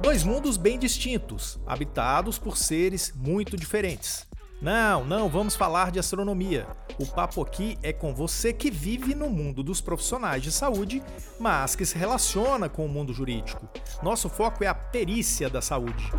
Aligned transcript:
Dois 0.00 0.22
mundos 0.22 0.56
bem 0.56 0.78
distintos, 0.78 1.58
habitados 1.66 2.38
por 2.38 2.56
seres 2.56 3.12
muito 3.16 3.56
diferentes. 3.56 4.26
Não, 4.62 5.04
não 5.04 5.28
vamos 5.28 5.56
falar 5.56 5.90
de 5.90 5.98
astronomia. 5.98 6.66
O 6.98 7.06
papo 7.06 7.42
aqui 7.42 7.76
é 7.82 7.92
com 7.92 8.14
você 8.14 8.52
que 8.52 8.70
vive 8.70 9.14
no 9.14 9.28
mundo 9.28 9.62
dos 9.62 9.80
profissionais 9.80 10.42
de 10.42 10.52
saúde, 10.52 11.02
mas 11.38 11.74
que 11.74 11.84
se 11.84 11.98
relaciona 11.98 12.68
com 12.68 12.86
o 12.86 12.88
mundo 12.88 13.12
jurídico. 13.12 13.68
Nosso 14.02 14.28
foco 14.28 14.62
é 14.62 14.66
a 14.66 14.74
perícia 14.74 15.50
da 15.50 15.60
saúde. 15.60 16.10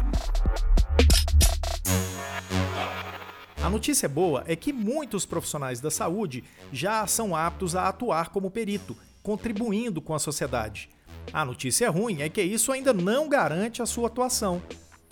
A 3.65 3.69
notícia 3.71 4.07
boa 4.07 4.43
é 4.45 4.55
que 4.55 4.71
muitos 4.71 5.25
profissionais 5.25 5.81
da 5.81 5.89
saúde 5.89 6.43
já 6.71 7.07
são 7.07 7.35
aptos 7.35 7.75
a 7.75 7.89
atuar 7.89 8.29
como 8.29 8.51
perito, 8.51 8.95
contribuindo 9.23 9.99
com 9.99 10.13
a 10.13 10.19
sociedade. 10.19 10.87
A 11.33 11.43
notícia 11.43 11.89
ruim 11.89 12.21
é 12.21 12.29
que 12.29 12.43
isso 12.43 12.71
ainda 12.71 12.93
não 12.93 13.27
garante 13.27 13.81
a 13.81 13.87
sua 13.87 14.05
atuação. 14.05 14.61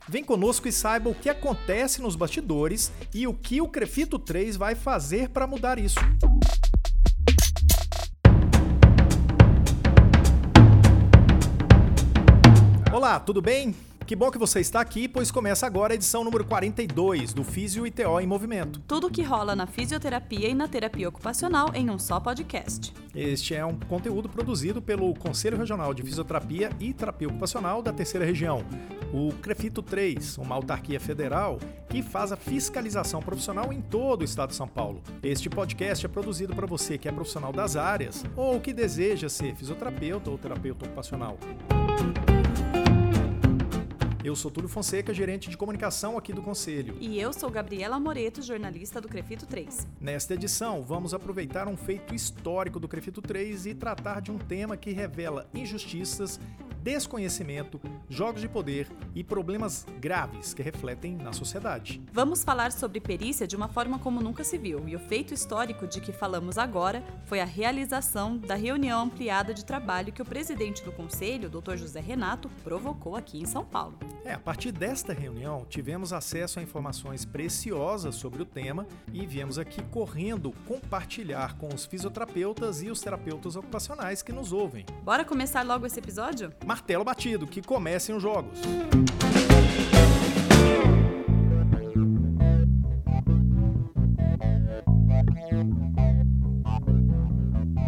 Vem 0.07 0.23
conosco 0.23 0.67
e 0.67 0.71
saiba 0.71 1.09
o 1.09 1.15
que 1.15 1.29
acontece 1.29 1.99
nos 1.99 2.15
bastidores 2.15 2.91
e 3.11 3.25
o 3.25 3.33
que 3.33 3.59
o 3.59 3.67
Crefito 3.67 4.19
3 4.19 4.55
vai 4.55 4.75
fazer 4.75 5.29
para 5.29 5.47
mudar 5.47 5.79
isso. 5.79 5.97
Olá, 12.93 13.19
tudo 13.19 13.41
bem? 13.41 13.73
Que 14.05 14.17
bom 14.17 14.29
que 14.29 14.37
você 14.37 14.59
está 14.59 14.81
aqui, 14.81 15.07
pois 15.07 15.31
começa 15.31 15.65
agora 15.65 15.93
a 15.93 15.95
edição 15.95 16.25
número 16.25 16.43
42 16.43 17.33
do 17.33 17.41
Físio 17.41 17.87
ITO 17.87 18.19
em 18.19 18.27
Movimento. 18.27 18.81
Tudo 18.85 19.07
o 19.07 19.09
que 19.09 19.21
rola 19.21 19.55
na 19.55 19.65
fisioterapia 19.65 20.49
e 20.49 20.53
na 20.53 20.67
terapia 20.67 21.07
ocupacional 21.07 21.71
em 21.73 21.89
um 21.89 21.97
só 21.97 22.19
podcast. 22.19 22.93
Este 23.15 23.55
é 23.55 23.63
um 23.63 23.79
conteúdo 23.79 24.27
produzido 24.27 24.81
pelo 24.81 25.13
Conselho 25.13 25.57
Regional 25.57 25.93
de 25.93 26.03
Fisioterapia 26.03 26.69
e 26.81 26.91
Terapia 26.93 27.29
Ocupacional 27.29 27.81
da 27.81 27.93
Terceira 27.93 28.25
Região, 28.25 28.65
o 29.13 29.31
CREFITO 29.41 29.81
3, 29.81 30.37
uma 30.37 30.55
autarquia 30.55 30.99
federal 30.99 31.57
que 31.87 32.01
faz 32.01 32.33
a 32.33 32.35
fiscalização 32.35 33.21
profissional 33.21 33.71
em 33.71 33.79
todo 33.79 34.21
o 34.21 34.25
estado 34.25 34.49
de 34.49 34.55
São 34.55 34.67
Paulo. 34.67 35.01
Este 35.21 35.49
podcast 35.49 36.05
é 36.05 36.09
produzido 36.09 36.53
para 36.53 36.67
você 36.67 36.97
que 36.97 37.07
é 37.07 37.11
profissional 37.11 37.53
das 37.53 37.77
áreas 37.77 38.25
ou 38.35 38.59
que 38.59 38.73
deseja 38.73 39.29
ser 39.29 39.55
fisioterapeuta 39.55 40.29
ou 40.29 40.37
terapeuta 40.37 40.85
ocupacional. 40.85 41.37
Eu 44.23 44.37
sou 44.37 44.49
Túlio 44.49 44.69
Fonseca, 44.69 45.13
gerente 45.13 45.49
de 45.49 45.57
comunicação 45.57 46.17
aqui 46.17 46.31
do 46.31 46.41
Conselho. 46.41 46.95
E 47.01 47.19
eu 47.19 47.33
sou 47.33 47.49
Gabriela 47.49 47.99
Moreto, 47.99 48.41
jornalista 48.41 49.01
do 49.01 49.09
Crefito 49.09 49.45
3. 49.45 49.85
Nesta 49.99 50.33
edição, 50.33 50.81
vamos 50.81 51.13
aproveitar 51.13 51.67
um 51.67 51.75
feito 51.75 52.15
histórico 52.15 52.79
do 52.79 52.87
Crefito 52.87 53.21
3 53.21 53.65
e 53.65 53.73
tratar 53.73 54.21
de 54.21 54.31
um 54.31 54.37
tema 54.37 54.77
que 54.77 54.91
revela 54.93 55.45
injustiças, 55.53 56.39
desconhecimento, 56.83 57.79
jogos 58.09 58.41
de 58.41 58.49
poder 58.49 58.87
e 59.15 59.23
problemas 59.23 59.85
graves 60.01 60.53
que 60.53 60.61
refletem 60.61 61.15
na 61.15 61.31
sociedade. 61.31 62.01
Vamos 62.11 62.43
falar 62.43 62.73
sobre 62.73 62.99
perícia 62.99 63.47
de 63.47 63.55
uma 63.55 63.69
forma 63.69 63.97
como 63.97 64.21
nunca 64.21 64.43
se 64.43 64.57
viu, 64.57 64.87
e 64.87 64.95
o 64.95 64.99
feito 64.99 65.33
histórico 65.33 65.87
de 65.87 66.01
que 66.01 66.11
falamos 66.11 66.57
agora 66.57 67.01
foi 67.25 67.39
a 67.39 67.45
realização 67.45 68.37
da 68.37 68.55
reunião 68.55 69.01
ampliada 69.01 69.53
de 69.53 69.63
trabalho 69.63 70.11
que 70.11 70.21
o 70.21 70.25
presidente 70.25 70.83
do 70.83 70.91
conselho, 70.91 71.49
Dr. 71.49 71.77
José 71.77 72.01
Renato, 72.01 72.49
provocou 72.63 73.15
aqui 73.15 73.39
em 73.39 73.45
São 73.45 73.63
Paulo. 73.63 73.97
É, 74.25 74.33
a 74.33 74.39
partir 74.39 74.71
desta 74.71 75.13
reunião, 75.13 75.65
tivemos 75.69 76.11
acesso 76.11 76.59
a 76.59 76.63
informações 76.63 77.23
preciosas 77.23 78.15
sobre 78.15 78.41
o 78.41 78.45
tema 78.45 78.85
e 79.13 79.25
viemos 79.25 79.57
aqui 79.57 79.81
correndo 79.83 80.51
compartilhar 80.67 81.57
com 81.57 81.73
os 81.73 81.85
fisioterapeutas 81.85 82.81
e 82.81 82.89
os 82.89 82.99
terapeutas 82.99 83.55
ocupacionais 83.55 84.21
que 84.21 84.33
nos 84.33 84.51
ouvem. 84.51 84.85
Bora 85.03 85.23
começar 85.23 85.63
logo 85.63 85.85
esse 85.85 85.99
episódio? 85.99 86.51
Martelo 86.73 87.03
batido, 87.03 87.45
que 87.45 87.61
comecem 87.61 88.15
os 88.15 88.23
jogos. 88.23 88.59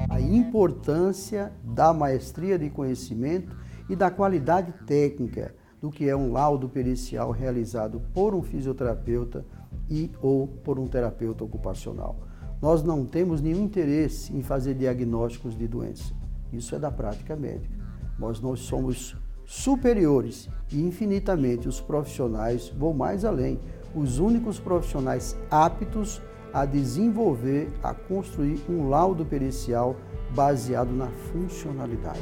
A 0.07 0.21
importância 0.21 1.51
da 1.63 1.91
maestria 1.91 2.59
de 2.59 2.69
conhecimento 2.69 3.57
e 3.89 3.95
da 3.95 4.11
qualidade 4.11 4.71
técnica 4.85 5.55
do 5.81 5.89
que 5.89 6.07
é 6.07 6.15
um 6.15 6.31
laudo 6.31 6.69
pericial 6.69 7.31
realizado 7.31 7.99
por 8.13 8.35
um 8.35 8.43
fisioterapeuta 8.43 9.43
e 9.89 10.11
ou 10.21 10.47
por 10.47 10.77
um 10.77 10.85
terapeuta 10.85 11.43
ocupacional. 11.43 12.19
Nós 12.61 12.83
não 12.83 13.03
temos 13.03 13.41
nenhum 13.41 13.63
interesse 13.63 14.31
em 14.31 14.43
fazer 14.43 14.75
diagnósticos 14.75 15.57
de 15.57 15.67
doença. 15.67 16.13
Isso 16.53 16.75
é 16.75 16.79
da 16.79 16.91
prática 16.91 17.35
médica 17.35 17.84
mas 18.17 18.39
nós 18.39 18.61
somos 18.61 19.15
superiores 19.45 20.49
e 20.71 20.81
infinitamente 20.81 21.67
os 21.67 21.79
profissionais 21.79 22.69
vão 22.69 22.93
mais 22.93 23.23
além, 23.23 23.59
os 23.93 24.19
únicos 24.19 24.59
profissionais 24.59 25.37
aptos 25.49 26.21
a 26.53 26.65
desenvolver, 26.65 27.69
a 27.83 27.93
construir 27.93 28.59
um 28.69 28.89
laudo 28.89 29.25
pericial 29.25 29.95
baseado 30.33 30.91
na 30.91 31.07
funcionalidade. 31.07 32.19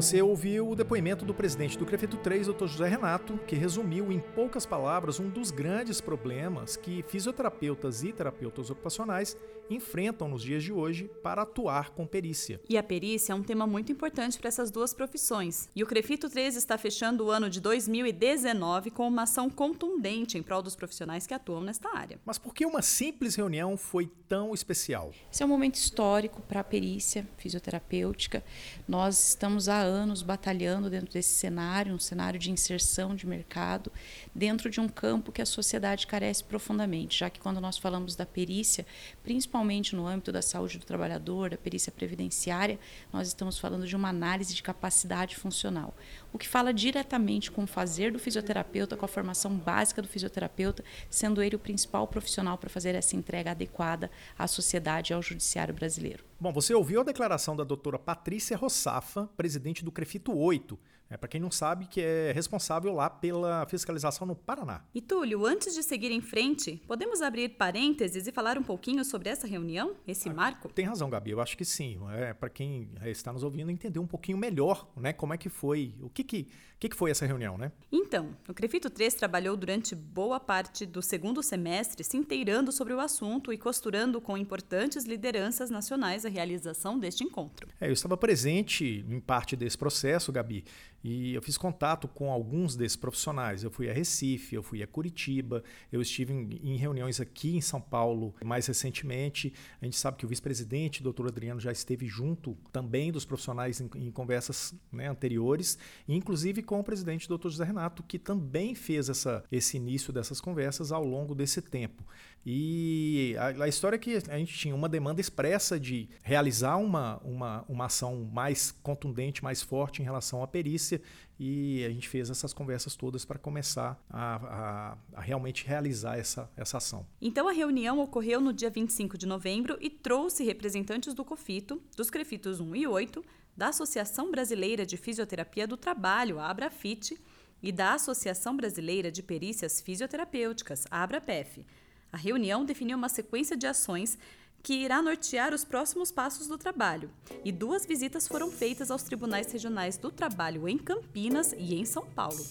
Você 0.00 0.22
ouviu 0.22 0.70
o 0.70 0.74
depoimento 0.74 1.26
do 1.26 1.34
presidente 1.34 1.76
do 1.76 1.84
Crefito 1.84 2.16
3, 2.16 2.46
Dr. 2.46 2.66
José 2.66 2.88
Renato, 2.88 3.38
que 3.46 3.54
resumiu 3.54 4.10
em 4.10 4.18
poucas 4.18 4.64
palavras 4.64 5.20
um 5.20 5.28
dos 5.28 5.50
grandes 5.50 6.00
problemas 6.00 6.74
que 6.74 7.02
fisioterapeutas 7.02 8.02
e 8.02 8.10
terapeutas 8.10 8.70
ocupacionais 8.70 9.36
enfrentam 9.70 10.28
nos 10.28 10.42
dias 10.42 10.62
de 10.62 10.72
hoje 10.72 11.08
para 11.22 11.42
atuar 11.42 11.90
com 11.90 12.06
perícia. 12.06 12.60
E 12.68 12.76
a 12.76 12.82
perícia 12.82 13.32
é 13.32 13.36
um 13.36 13.42
tema 13.42 13.66
muito 13.66 13.92
importante 13.92 14.38
para 14.38 14.48
essas 14.48 14.70
duas 14.70 14.92
profissões. 14.92 15.68
E 15.74 15.82
o 15.82 15.86
Crefito 15.86 16.28
3 16.28 16.56
está 16.56 16.76
fechando 16.76 17.26
o 17.26 17.30
ano 17.30 17.48
de 17.48 17.60
2019 17.60 18.90
com 18.90 19.06
uma 19.06 19.22
ação 19.22 19.48
contundente 19.48 20.36
em 20.36 20.42
prol 20.42 20.60
dos 20.60 20.74
profissionais 20.74 21.26
que 21.26 21.34
atuam 21.34 21.60
nesta 21.60 21.96
área. 21.96 22.18
Mas 22.24 22.36
por 22.36 22.52
que 22.52 22.66
uma 22.66 22.82
simples 22.82 23.36
reunião 23.36 23.76
foi 23.76 24.10
tão 24.28 24.52
especial? 24.52 25.12
Esse 25.32 25.42
é 25.42 25.46
um 25.46 25.48
momento 25.48 25.76
histórico 25.76 26.42
para 26.42 26.60
a 26.60 26.64
perícia 26.64 27.26
fisioterapêutica. 27.36 28.42
Nós 28.88 29.28
estamos 29.28 29.68
há 29.68 29.78
anos 29.78 30.22
batalhando 30.22 30.90
dentro 30.90 31.12
desse 31.12 31.34
cenário, 31.34 31.94
um 31.94 31.98
cenário 31.98 32.40
de 32.40 32.50
inserção 32.50 33.14
de 33.14 33.26
mercado, 33.26 33.92
dentro 34.34 34.68
de 34.68 34.80
um 34.80 34.88
campo 34.88 35.30
que 35.30 35.40
a 35.40 35.46
sociedade 35.46 36.06
carece 36.06 36.42
profundamente, 36.42 37.18
já 37.18 37.30
que 37.30 37.38
quando 37.38 37.60
nós 37.60 37.78
falamos 37.78 38.16
da 38.16 38.26
perícia, 38.26 38.84
principalmente 39.22 39.59
principalmente 39.60 39.94
no 39.94 40.06
âmbito 40.06 40.32
da 40.32 40.40
saúde 40.40 40.78
do 40.78 40.86
trabalhador, 40.86 41.50
da 41.50 41.56
perícia 41.56 41.92
previdenciária, 41.92 42.78
nós 43.12 43.28
estamos 43.28 43.58
falando 43.58 43.86
de 43.86 43.94
uma 43.94 44.08
análise 44.08 44.54
de 44.54 44.62
capacidade 44.62 45.36
funcional, 45.36 45.94
o 46.32 46.38
que 46.38 46.48
fala 46.48 46.72
diretamente 46.72 47.50
com 47.50 47.64
o 47.64 47.66
fazer 47.66 48.10
do 48.10 48.18
fisioterapeuta, 48.18 48.96
com 48.96 49.04
a 49.04 49.08
formação 49.08 49.54
básica 49.54 50.00
do 50.00 50.08
fisioterapeuta, 50.08 50.82
sendo 51.10 51.42
ele 51.42 51.56
o 51.56 51.58
principal 51.58 52.06
profissional 52.06 52.56
para 52.56 52.70
fazer 52.70 52.94
essa 52.94 53.16
entrega 53.16 53.50
adequada 53.50 54.10
à 54.38 54.46
sociedade 54.46 55.12
e 55.12 55.14
ao 55.14 55.22
judiciário 55.22 55.74
brasileiro. 55.74 56.24
Bom, 56.40 56.52
você 56.52 56.72
ouviu 56.72 57.00
a 57.00 57.04
declaração 57.04 57.54
da 57.54 57.64
doutora 57.64 57.98
Patrícia 57.98 58.56
Rossafa, 58.56 59.28
presidente 59.36 59.84
do 59.84 59.92
CREFITO 59.92 60.34
8, 60.34 60.78
é, 61.10 61.16
para 61.16 61.28
quem 61.28 61.40
não 61.40 61.50
sabe, 61.50 61.86
que 61.86 62.00
é 62.00 62.30
responsável 62.32 62.94
lá 62.94 63.10
pela 63.10 63.66
fiscalização 63.66 64.24
no 64.26 64.36
Paraná. 64.36 64.84
E 64.94 65.02
Túlio, 65.02 65.44
antes 65.44 65.74
de 65.74 65.82
seguir 65.82 66.12
em 66.12 66.20
frente, 66.20 66.80
podemos 66.86 67.20
abrir 67.20 67.48
parênteses 67.50 68.28
e 68.28 68.32
falar 68.32 68.56
um 68.56 68.62
pouquinho 68.62 69.04
sobre 69.04 69.28
essa 69.28 69.46
reunião, 69.46 69.96
esse 70.06 70.28
ah, 70.28 70.32
marco? 70.32 70.68
Tem 70.68 70.84
razão, 70.84 71.10
Gabi, 71.10 71.32
eu 71.32 71.40
acho 71.40 71.56
que 71.56 71.64
sim. 71.64 71.98
É, 72.12 72.32
para 72.32 72.48
quem 72.48 72.88
está 73.06 73.32
nos 73.32 73.42
ouvindo 73.42 73.70
entender 73.70 73.98
um 73.98 74.06
pouquinho 74.06 74.38
melhor 74.38 74.88
né, 74.96 75.12
como 75.12 75.34
é 75.34 75.36
que 75.36 75.48
foi, 75.48 75.96
o 76.00 76.08
que, 76.08 76.22
que, 76.22 76.46
que, 76.78 76.88
que 76.88 76.96
foi 76.96 77.10
essa 77.10 77.26
reunião, 77.26 77.58
né? 77.58 77.72
Então, 77.90 78.36
o 78.48 78.54
Crefito 78.54 78.88
3 78.88 79.14
trabalhou 79.14 79.56
durante 79.56 79.96
boa 79.96 80.38
parte 80.38 80.86
do 80.86 81.02
segundo 81.02 81.42
semestre 81.42 82.04
se 82.04 82.16
inteirando 82.16 82.70
sobre 82.70 82.94
o 82.94 83.00
assunto 83.00 83.52
e 83.52 83.58
costurando 83.58 84.20
com 84.20 84.36
importantes 84.36 85.04
lideranças 85.04 85.70
nacionais 85.70 86.24
a 86.24 86.28
realização 86.28 86.98
deste 86.98 87.24
encontro. 87.24 87.68
É, 87.80 87.88
eu 87.88 87.92
estava 87.92 88.16
presente 88.16 89.04
em 89.08 89.20
parte 89.20 89.56
desse 89.56 89.76
processo, 89.76 90.30
Gabi, 90.30 90.64
e 91.02 91.34
eu 91.34 91.42
fiz 91.42 91.56
contato 91.56 92.06
com 92.06 92.30
alguns 92.30 92.76
desses 92.76 92.96
profissionais. 92.96 93.62
Eu 93.62 93.70
fui 93.70 93.88
a 93.88 93.92
Recife, 93.92 94.54
eu 94.54 94.62
fui 94.62 94.82
a 94.82 94.86
Curitiba, 94.86 95.62
eu 95.90 96.00
estive 96.00 96.32
em, 96.32 96.60
em 96.62 96.76
reuniões 96.76 97.20
aqui 97.20 97.56
em 97.56 97.60
São 97.60 97.80
Paulo 97.80 98.34
mais 98.44 98.66
recentemente. 98.66 99.52
A 99.80 99.84
gente 99.84 99.96
sabe 99.96 100.16
que 100.16 100.24
o 100.24 100.28
vice-presidente, 100.28 101.02
doutor 101.02 101.28
Adriano, 101.28 101.60
já 101.60 101.72
esteve 101.72 102.06
junto 102.06 102.56
também 102.72 103.10
dos 103.10 103.24
profissionais 103.24 103.80
em, 103.80 103.88
em 103.96 104.10
conversas 104.10 104.74
né, 104.92 105.08
anteriores, 105.08 105.78
inclusive 106.06 106.62
com 106.62 106.80
o 106.80 106.84
presidente, 106.84 107.28
doutor 107.28 107.50
José 107.50 107.64
Renato, 107.64 108.02
que 108.02 108.18
também 108.18 108.74
fez 108.74 109.08
essa, 109.08 109.44
esse 109.50 109.76
início 109.76 110.12
dessas 110.12 110.40
conversas 110.40 110.92
ao 110.92 111.04
longo 111.04 111.34
desse 111.34 111.62
tempo. 111.62 112.04
E 112.44 113.36
a, 113.38 113.64
a, 113.64 113.68
história 113.68 113.96
é 113.96 113.98
que 113.98 114.16
a 114.28 114.38
gente 114.38 114.56
tinha 114.56 114.74
uma 114.74 114.88
demanda 114.88 115.20
expressa 115.20 115.78
de 115.78 116.08
realizar 116.22 116.76
uma, 116.76 117.18
uma, 117.18 117.64
uma 117.68 117.84
ação 117.84 118.28
mais 118.32 118.70
contundente, 118.82 119.44
mais 119.44 119.60
forte 119.60 120.00
em 120.00 120.04
relação 120.04 120.42
à 120.42 120.48
perícia 120.48 121.02
e 121.38 121.84
a 121.84 121.90
gente 121.90 122.08
fez 122.08 122.30
essas 122.30 122.52
conversas 122.52 122.96
todas 122.96 123.24
para 123.24 123.38
começar 123.38 124.02
a, 124.08 124.36
a, 124.36 124.98
a, 125.14 125.20
realmente 125.20 125.66
realizar 125.66 126.18
essa, 126.18 126.50
essa 126.56 126.78
ação. 126.78 127.06
Então 127.20 127.46
a 127.46 127.52
reunião 127.52 127.98
ocorreu 127.98 128.40
no 128.40 128.52
dia 128.52 128.70
25 128.70 129.18
de 129.18 129.26
novembro 129.26 129.76
e 129.80 129.90
trouxe 129.90 130.42
representantes 130.42 131.12
do 131.12 131.24
COFITO, 131.24 131.82
dos 131.96 132.10
CREFITOS 132.10 132.60
1 132.60 132.76
e 132.76 132.86
8, 132.86 133.24
da 133.56 133.68
Associação 133.68 134.30
Brasileira 134.30 134.86
de 134.86 134.96
Fisioterapia 134.96 135.66
do 135.66 135.76
Trabalho, 135.76 136.38
a 136.38 136.48
ABRAFIT, 136.48 137.18
e 137.62 137.72
da 137.72 137.94
Associação 137.94 138.56
Brasileira 138.56 139.12
de 139.12 139.22
Perícias 139.22 139.80
Fisioterapêuticas, 139.80 140.86
a 140.90 141.02
ABRAPEF. 141.02 141.66
A 142.12 142.16
reunião 142.16 142.64
definiu 142.64 142.98
uma 142.98 143.08
sequência 143.08 143.56
de 143.56 143.68
ações 143.68 144.18
que 144.62 144.74
irá 144.74 145.00
nortear 145.00 145.54
os 145.54 145.64
próximos 145.64 146.10
passos 146.10 146.46
do 146.48 146.58
trabalho, 146.58 147.10
e 147.44 147.52
duas 147.52 147.86
visitas 147.86 148.28
foram 148.28 148.50
feitas 148.50 148.90
aos 148.90 149.02
tribunais 149.02 149.50
regionais 149.50 149.96
do 149.96 150.10
trabalho 150.10 150.68
em 150.68 150.76
Campinas 150.76 151.54
e 151.56 151.74
em 151.74 151.84
São 151.84 152.04
Paulo. 152.04 152.44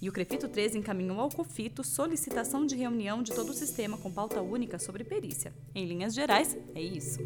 E 0.00 0.08
o 0.08 0.12
CREFITO 0.12 0.48
13 0.48 0.78
encaminhou 0.78 1.20
ao 1.20 1.28
COFITO 1.28 1.84
solicitação 1.84 2.64
de 2.64 2.76
reunião 2.76 3.22
de 3.22 3.32
todo 3.32 3.50
o 3.50 3.54
sistema 3.54 3.98
com 3.98 4.10
pauta 4.10 4.40
única 4.40 4.78
sobre 4.78 5.04
perícia. 5.04 5.52
Em 5.74 5.84
linhas 5.84 6.14
gerais, 6.14 6.56
é 6.74 6.80
isso. 6.80 7.18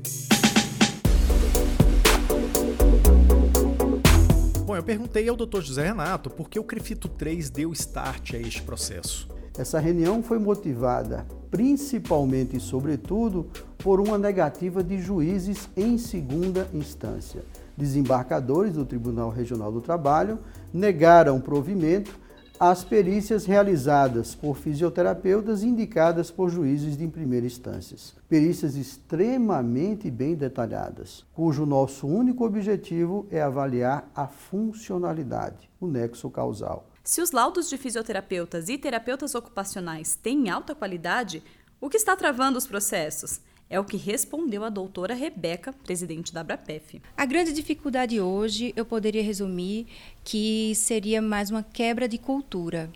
Bom, 4.66 4.75
eu 4.75 4.82
perguntei 4.82 5.28
ao 5.28 5.36
Dr. 5.36 5.60
José 5.60 5.86
Renato 5.86 6.31
por 6.31 6.48
que 6.48 6.58
o 6.58 6.64
CREFITO 6.64 7.08
3 7.08 7.50
deu 7.50 7.70
start 7.72 8.34
a 8.34 8.38
este 8.38 8.62
processo. 8.62 9.28
Essa 9.56 9.79
reunião 9.79 10.21
foi 10.21 10.39
motivada 10.39 11.25
principalmente 11.49 12.56
e 12.56 12.61
sobretudo 12.61 13.49
por 13.79 14.01
uma 14.01 14.19
negativa 14.19 14.83
de 14.83 14.99
juízes 14.99 15.69
em 15.77 15.97
segunda 15.97 16.67
instância. 16.75 17.45
Desembarcadores 17.77 18.75
do 18.75 18.85
Tribunal 18.85 19.31
Regional 19.31 19.71
do 19.71 19.81
Trabalho 19.81 20.41
negaram 20.73 21.41
provimento 21.41 22.19
às 22.59 22.83
perícias 22.83 23.47
realizadas 23.47 24.35
por 24.35 24.56
fisioterapeutas 24.56 25.62
indicadas 25.62 26.31
por 26.31 26.51
juízes 26.51 26.97
de 26.97 27.06
primeira 27.06 27.47
instância. 27.47 27.97
Perícias 28.29 28.75
extremamente 28.75 30.11
bem 30.11 30.35
detalhadas, 30.35 31.25
cujo 31.33 31.65
nosso 31.65 32.09
único 32.09 32.45
objetivo 32.45 33.27
é 33.31 33.41
avaliar 33.41 34.11
a 34.15 34.27
funcionalidade, 34.27 35.71
o 35.81 35.87
nexo 35.87 36.29
causal. 36.29 36.87
Se 37.06 37.21
os 37.21 37.33
laudos 37.33 37.69
de 37.69 37.77
fisioterapeutas 37.77 38.71
e 38.71 38.79
terapeutas 38.79 39.35
ocupacionais 39.35 40.15
têm 40.15 40.49
alta 40.49 40.75
qualidade, 40.75 41.43
o 41.79 41.91
que 41.91 41.99
está 41.99 42.17
travando 42.17 42.56
os 42.56 42.67
processos? 42.67 43.43
É 43.69 43.79
o 43.79 43.85
que 43.85 43.99
respondeu 43.99 44.65
a 44.65 44.71
doutora 44.71 45.12
Rebeca, 45.12 45.75
presidente 45.85 46.33
da 46.33 46.41
Abrapef. 46.41 47.03
A 47.15 47.27
grande 47.27 47.53
dificuldade 47.53 48.19
hoje 48.23 48.73
eu 48.75 48.87
poderia 48.87 49.23
resumir 49.23 49.87
que 50.25 50.73
seria 50.75 51.21
mais 51.21 51.51
uma 51.51 51.62
quebra 51.62 52.09
de 52.09 52.17
cultura. 52.17 52.91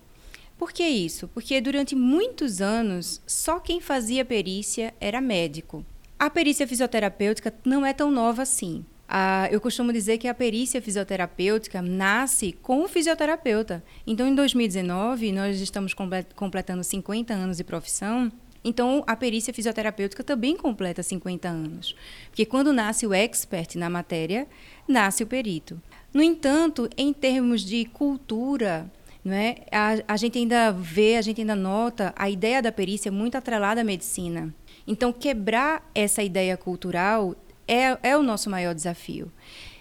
Por 0.57 0.73
que 0.73 0.89
isso? 0.89 1.29
Porque 1.29 1.61
durante 1.61 1.95
muitos 1.95 2.63
anos 2.63 3.21
só 3.27 3.61
quem 3.61 3.79
fazia 3.79 4.25
perícia 4.25 4.95
era 4.99 5.21
médico. 5.21 5.85
A 6.19 6.31
perícia 6.31 6.67
fisioterapêutica 6.67 7.55
não 7.63 7.85
é 7.85 7.93
tão 7.93 8.11
nova 8.11 8.41
assim. 8.41 8.87
Ah, 9.09 9.49
eu 9.51 9.59
costumo 9.59 9.91
dizer 9.91 10.19
que 10.19 10.29
a 10.29 10.35
perícia 10.35 10.83
fisioterapêutica 10.83 11.81
nasce 11.81 12.53
com 12.53 12.83
o 12.83 12.89
fisioterapeuta. 12.89 13.83
Então, 14.07 14.29
em 14.29 14.35
2019, 14.35 15.33
nós 15.33 15.59
estamos 15.63 15.95
completando 16.37 16.85
50 16.85 17.33
anos 17.33 17.57
de 17.57 17.65
profissão. 17.65 18.31
Então, 18.63 19.03
a 19.07 19.17
perícia 19.17 19.55
fisioterapêutica 19.55 20.23
também 20.23 20.59
completa 20.59 21.03
50 21.03 21.49
anos. 21.49 21.97
Porque 22.27 22.45
quando 22.45 22.71
nasce 22.71 23.07
o 23.07 23.15
expert 23.15 23.77
na 23.77 23.89
matéria, 23.89 24.47
nasce 24.87 25.23
o 25.23 25.27
perito. 25.27 25.81
No 26.13 26.23
entanto, 26.23 26.87
em 26.95 27.11
termos 27.15 27.63
de 27.63 27.87
cultura, 27.87 28.91
não 29.25 29.33
é? 29.33 29.57
a, 29.73 30.13
a 30.13 30.17
gente 30.19 30.37
ainda 30.37 30.71
vê, 30.71 31.17
a 31.17 31.23
gente 31.23 31.41
ainda 31.41 31.57
nota 31.57 32.13
a 32.15 32.29
ideia 32.29 32.61
da 32.61 32.71
perícia 32.71 33.11
muito 33.11 33.39
atrelada 33.39 33.81
à 33.81 33.85
medicina. 33.85 34.55
Então, 34.87 35.15
quebrar 35.15 35.91
essa 35.95 36.23
ideia 36.23 36.57
cultural 36.59 37.35
é, 37.69 37.99
é 38.03 38.17
o 38.17 38.23
nosso 38.23 38.49
maior 38.49 38.75
desafio. 38.75 39.31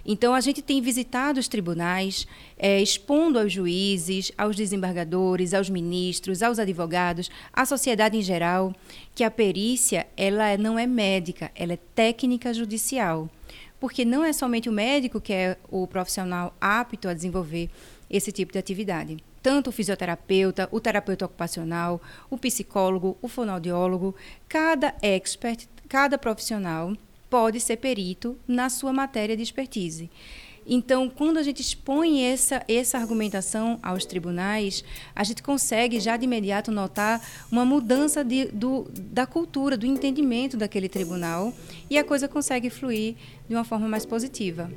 Então, 0.10 0.34
a 0.34 0.40
gente 0.40 0.62
tem 0.62 0.82
visitado 0.82 1.38
os 1.38 1.50
tribunais, 1.50 2.26
é, 2.58 2.82
expondo 2.82 3.38
aos 3.38 3.52
juízes, 3.52 4.32
aos 4.38 4.56
desembargadores, 4.56 5.54
aos 5.54 5.70
ministros, 5.70 6.42
aos 6.42 6.60
advogados, 6.60 7.30
à 7.52 7.66
sociedade 7.66 8.16
em 8.16 8.22
geral, 8.22 8.74
que 9.14 9.24
a 9.24 9.30
perícia 9.30 10.08
ela 10.16 10.58
não 10.58 10.80
é 10.80 10.88
médica, 10.88 11.52
ela 11.54 11.74
é 11.74 11.80
técnica 11.94 12.54
judicial. 12.54 13.30
Porque 13.82 14.06
não 14.06 14.24
é 14.24 14.32
somente 14.32 14.70
o 14.70 14.72
médico 14.72 15.20
que 15.20 15.34
é 15.34 15.58
o 15.70 15.86
profissional 15.86 16.56
apto 16.60 17.10
a 17.10 17.14
desenvolver 17.14 17.70
esse 18.10 18.32
tipo 18.32 18.54
de 18.54 18.60
atividade. 18.60 19.18
Tanto 19.44 19.70
o 19.70 19.74
fisioterapeuta, 19.74 20.70
o 20.72 20.80
terapeuta 20.80 21.26
ocupacional, 21.26 22.02
o 22.30 22.38
psicólogo, 22.38 23.18
o 23.22 23.28
fonoaudiólogo, 23.28 24.16
cada 24.48 24.96
expert, 25.02 25.68
cada 25.90 26.18
profissional 26.18 26.94
pode 27.30 27.60
ser 27.60 27.78
perito 27.78 28.38
na 28.48 28.70
sua 28.70 28.94
matéria 28.94 29.36
de 29.36 29.44
expertise. 29.44 30.10
Então, 30.70 31.10
quando 31.10 31.38
a 31.38 31.44
gente 31.44 31.62
expõe 31.62 32.24
essa, 32.24 32.62
essa 32.68 32.98
argumentação 32.98 33.80
aos 33.82 34.06
tribunais, 34.06 34.84
a 35.16 35.24
gente 35.24 35.42
consegue 35.42 35.98
já 36.00 36.18
de 36.18 36.26
imediato 36.26 36.72
notar 36.72 37.26
uma 37.50 37.64
mudança 37.64 38.22
de, 38.22 38.46
do, 38.46 38.86
da 38.94 39.26
cultura, 39.26 39.78
do 39.78 39.86
entendimento 39.86 40.58
daquele 40.58 40.90
tribunal 40.90 41.54
e 41.90 41.98
a 41.98 42.04
coisa 42.04 42.28
consegue 42.28 42.70
fluir 42.70 43.16
de 43.48 43.56
uma 43.56 43.64
forma 43.64 43.88
mais 43.88 44.06
positiva. 44.06 44.70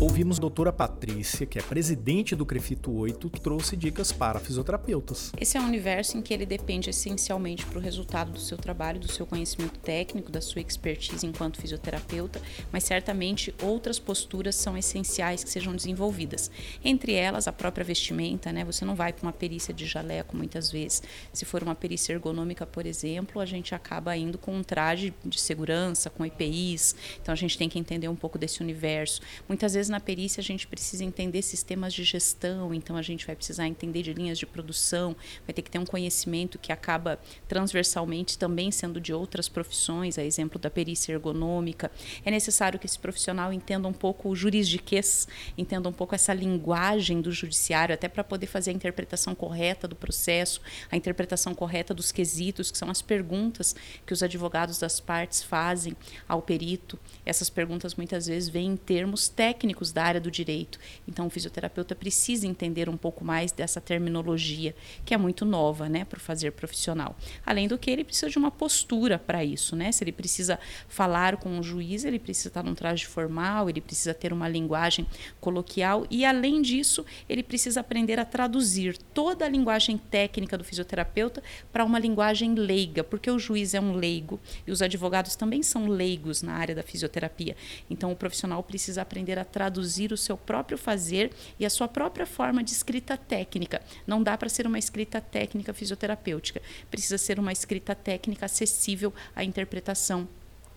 Ouvimos 0.00 0.38
a 0.38 0.40
doutora 0.40 0.72
Patrícia, 0.72 1.44
que 1.44 1.58
é 1.58 1.62
presidente 1.62 2.34
do 2.34 2.46
Crefito 2.46 2.90
8, 2.90 3.28
que 3.28 3.38
trouxe 3.38 3.76
dicas 3.76 4.10
para 4.10 4.40
fisioterapeutas. 4.40 5.30
Esse 5.38 5.58
é 5.58 5.60
um 5.60 5.66
universo 5.66 6.16
em 6.16 6.22
que 6.22 6.32
ele 6.32 6.46
depende 6.46 6.88
essencialmente 6.88 7.66
para 7.66 7.78
o 7.78 7.82
resultado 7.82 8.32
do 8.32 8.40
seu 8.40 8.56
trabalho, 8.56 8.98
do 8.98 9.12
seu 9.12 9.26
conhecimento 9.26 9.78
técnico, 9.78 10.32
da 10.32 10.40
sua 10.40 10.62
expertise 10.62 11.26
enquanto 11.26 11.60
fisioterapeuta, 11.60 12.40
mas 12.72 12.84
certamente 12.84 13.54
outras 13.62 13.98
posturas 13.98 14.54
são 14.54 14.74
essenciais 14.74 15.44
que 15.44 15.50
sejam 15.50 15.76
desenvolvidas. 15.76 16.50
Entre 16.82 17.12
elas, 17.12 17.46
a 17.46 17.52
própria 17.52 17.84
vestimenta, 17.84 18.50
né? 18.50 18.64
Você 18.64 18.86
não 18.86 18.94
vai 18.94 19.12
para 19.12 19.24
uma 19.24 19.34
perícia 19.34 19.74
de 19.74 19.84
jaleco 19.84 20.34
muitas 20.34 20.72
vezes. 20.72 21.02
Se 21.30 21.44
for 21.44 21.62
uma 21.62 21.74
perícia 21.74 22.14
ergonômica, 22.14 22.64
por 22.64 22.86
exemplo, 22.86 23.38
a 23.38 23.44
gente 23.44 23.74
acaba 23.74 24.16
indo 24.16 24.38
com 24.38 24.56
um 24.56 24.62
traje 24.62 25.12
de 25.26 25.38
segurança, 25.38 26.08
com 26.08 26.24
EPIs. 26.24 26.94
Então 27.20 27.34
a 27.34 27.36
gente 27.36 27.58
tem 27.58 27.68
que 27.68 27.78
entender 27.78 28.08
um 28.08 28.16
pouco 28.16 28.38
desse 28.38 28.62
universo. 28.62 29.20
Muitas 29.46 29.74
vezes 29.74 29.89
na 29.90 30.00
perícia 30.00 30.40
a 30.40 30.44
gente 30.44 30.66
precisa 30.66 31.04
entender 31.04 31.42
sistemas 31.42 31.92
de 31.92 32.04
gestão, 32.04 32.72
então 32.72 32.96
a 32.96 33.02
gente 33.02 33.26
vai 33.26 33.36
precisar 33.36 33.66
entender 33.66 34.02
de 34.02 34.12
linhas 34.12 34.38
de 34.38 34.46
produção, 34.46 35.16
vai 35.46 35.52
ter 35.52 35.62
que 35.62 35.70
ter 35.70 35.78
um 35.78 35.84
conhecimento 35.84 36.58
que 36.58 36.72
acaba 36.72 37.18
transversalmente 37.48 38.38
também 38.38 38.70
sendo 38.70 39.00
de 39.00 39.12
outras 39.12 39.48
profissões, 39.48 40.18
a 40.18 40.24
exemplo 40.24 40.58
da 40.58 40.70
perícia 40.70 41.12
ergonômica. 41.12 41.90
É 42.24 42.30
necessário 42.30 42.78
que 42.78 42.86
esse 42.86 42.98
profissional 42.98 43.52
entenda 43.52 43.88
um 43.88 43.92
pouco 43.92 44.28
o 44.28 44.36
juridiquês, 44.36 45.26
entenda 45.56 45.88
um 45.88 45.92
pouco 45.92 46.14
essa 46.14 46.32
linguagem 46.32 47.20
do 47.20 47.32
judiciário, 47.32 47.94
até 47.94 48.08
para 48.08 48.22
poder 48.22 48.46
fazer 48.46 48.70
a 48.70 48.74
interpretação 48.74 49.34
correta 49.34 49.88
do 49.88 49.96
processo, 49.96 50.60
a 50.90 50.96
interpretação 50.96 51.54
correta 51.54 51.94
dos 51.94 52.12
quesitos, 52.12 52.70
que 52.70 52.78
são 52.78 52.90
as 52.90 53.02
perguntas 53.02 53.74
que 54.06 54.12
os 54.12 54.22
advogados 54.22 54.78
das 54.78 55.00
partes 55.00 55.42
fazem 55.42 55.96
ao 56.28 56.42
perito. 56.42 56.98
Essas 57.24 57.48
perguntas 57.48 57.94
muitas 57.94 58.26
vezes 58.26 58.48
vêm 58.48 58.72
em 58.72 58.76
termos 58.76 59.28
técnicos 59.28 59.79
da 59.90 60.04
área 60.04 60.20
do 60.20 60.30
direito. 60.30 60.78
Então, 61.08 61.26
o 61.26 61.30
fisioterapeuta 61.30 61.94
precisa 61.94 62.46
entender 62.46 62.88
um 62.88 62.96
pouco 62.96 63.24
mais 63.24 63.52
dessa 63.52 63.80
terminologia, 63.80 64.74
que 65.04 65.14
é 65.14 65.16
muito 65.16 65.44
nova 65.44 65.88
né, 65.88 66.04
para 66.04 66.18
o 66.18 66.20
fazer 66.20 66.52
profissional. 66.52 67.16
Além 67.44 67.66
do 67.66 67.78
que, 67.78 67.90
ele 67.90 68.04
precisa 68.04 68.28
de 68.28 68.38
uma 68.38 68.50
postura 68.50 69.18
para 69.18 69.44
isso. 69.44 69.74
Né? 69.74 69.90
Se 69.90 70.04
ele 70.04 70.12
precisa 70.12 70.58
falar 70.88 71.38
com 71.38 71.58
o 71.58 71.62
juiz, 71.62 72.04
ele 72.04 72.18
precisa 72.18 72.48
estar 72.48 72.62
num 72.62 72.74
traje 72.74 73.06
formal, 73.06 73.70
ele 73.70 73.80
precisa 73.80 74.12
ter 74.12 74.32
uma 74.32 74.48
linguagem 74.48 75.06
coloquial 75.40 76.06
e, 76.10 76.24
além 76.24 76.60
disso, 76.60 77.04
ele 77.28 77.42
precisa 77.42 77.80
aprender 77.80 78.18
a 78.18 78.24
traduzir 78.24 78.96
toda 79.14 79.44
a 79.44 79.48
linguagem 79.48 79.96
técnica 79.96 80.58
do 80.58 80.64
fisioterapeuta 80.64 81.42
para 81.72 81.84
uma 81.84 81.98
linguagem 81.98 82.54
leiga, 82.54 83.02
porque 83.02 83.30
o 83.30 83.38
juiz 83.38 83.74
é 83.74 83.80
um 83.80 83.94
leigo 83.94 84.38
e 84.66 84.70
os 84.70 84.82
advogados 84.82 85.36
também 85.36 85.62
são 85.62 85.86
leigos 85.86 86.42
na 86.42 86.54
área 86.54 86.74
da 86.74 86.82
fisioterapia. 86.82 87.56
Então, 87.88 88.12
o 88.12 88.16
profissional 88.16 88.62
precisa 88.62 89.02
aprender 89.02 89.38
a 89.38 89.44
traduzir 89.44 89.69
o 89.78 90.16
seu 90.16 90.36
próprio 90.36 90.76
fazer 90.76 91.30
e 91.58 91.66
a 91.66 91.70
sua 91.70 91.86
própria 91.86 92.26
forma 92.26 92.62
de 92.62 92.72
escrita 92.72 93.16
técnica. 93.16 93.80
Não 94.06 94.22
dá 94.22 94.36
para 94.36 94.48
ser 94.48 94.66
uma 94.66 94.78
escrita 94.78 95.20
técnica 95.20 95.72
fisioterapêutica. 95.72 96.60
Precisa 96.90 97.18
ser 97.18 97.38
uma 97.38 97.52
escrita 97.52 97.94
técnica 97.94 98.46
acessível 98.46 99.12
à 99.36 99.44
interpretação 99.44 100.28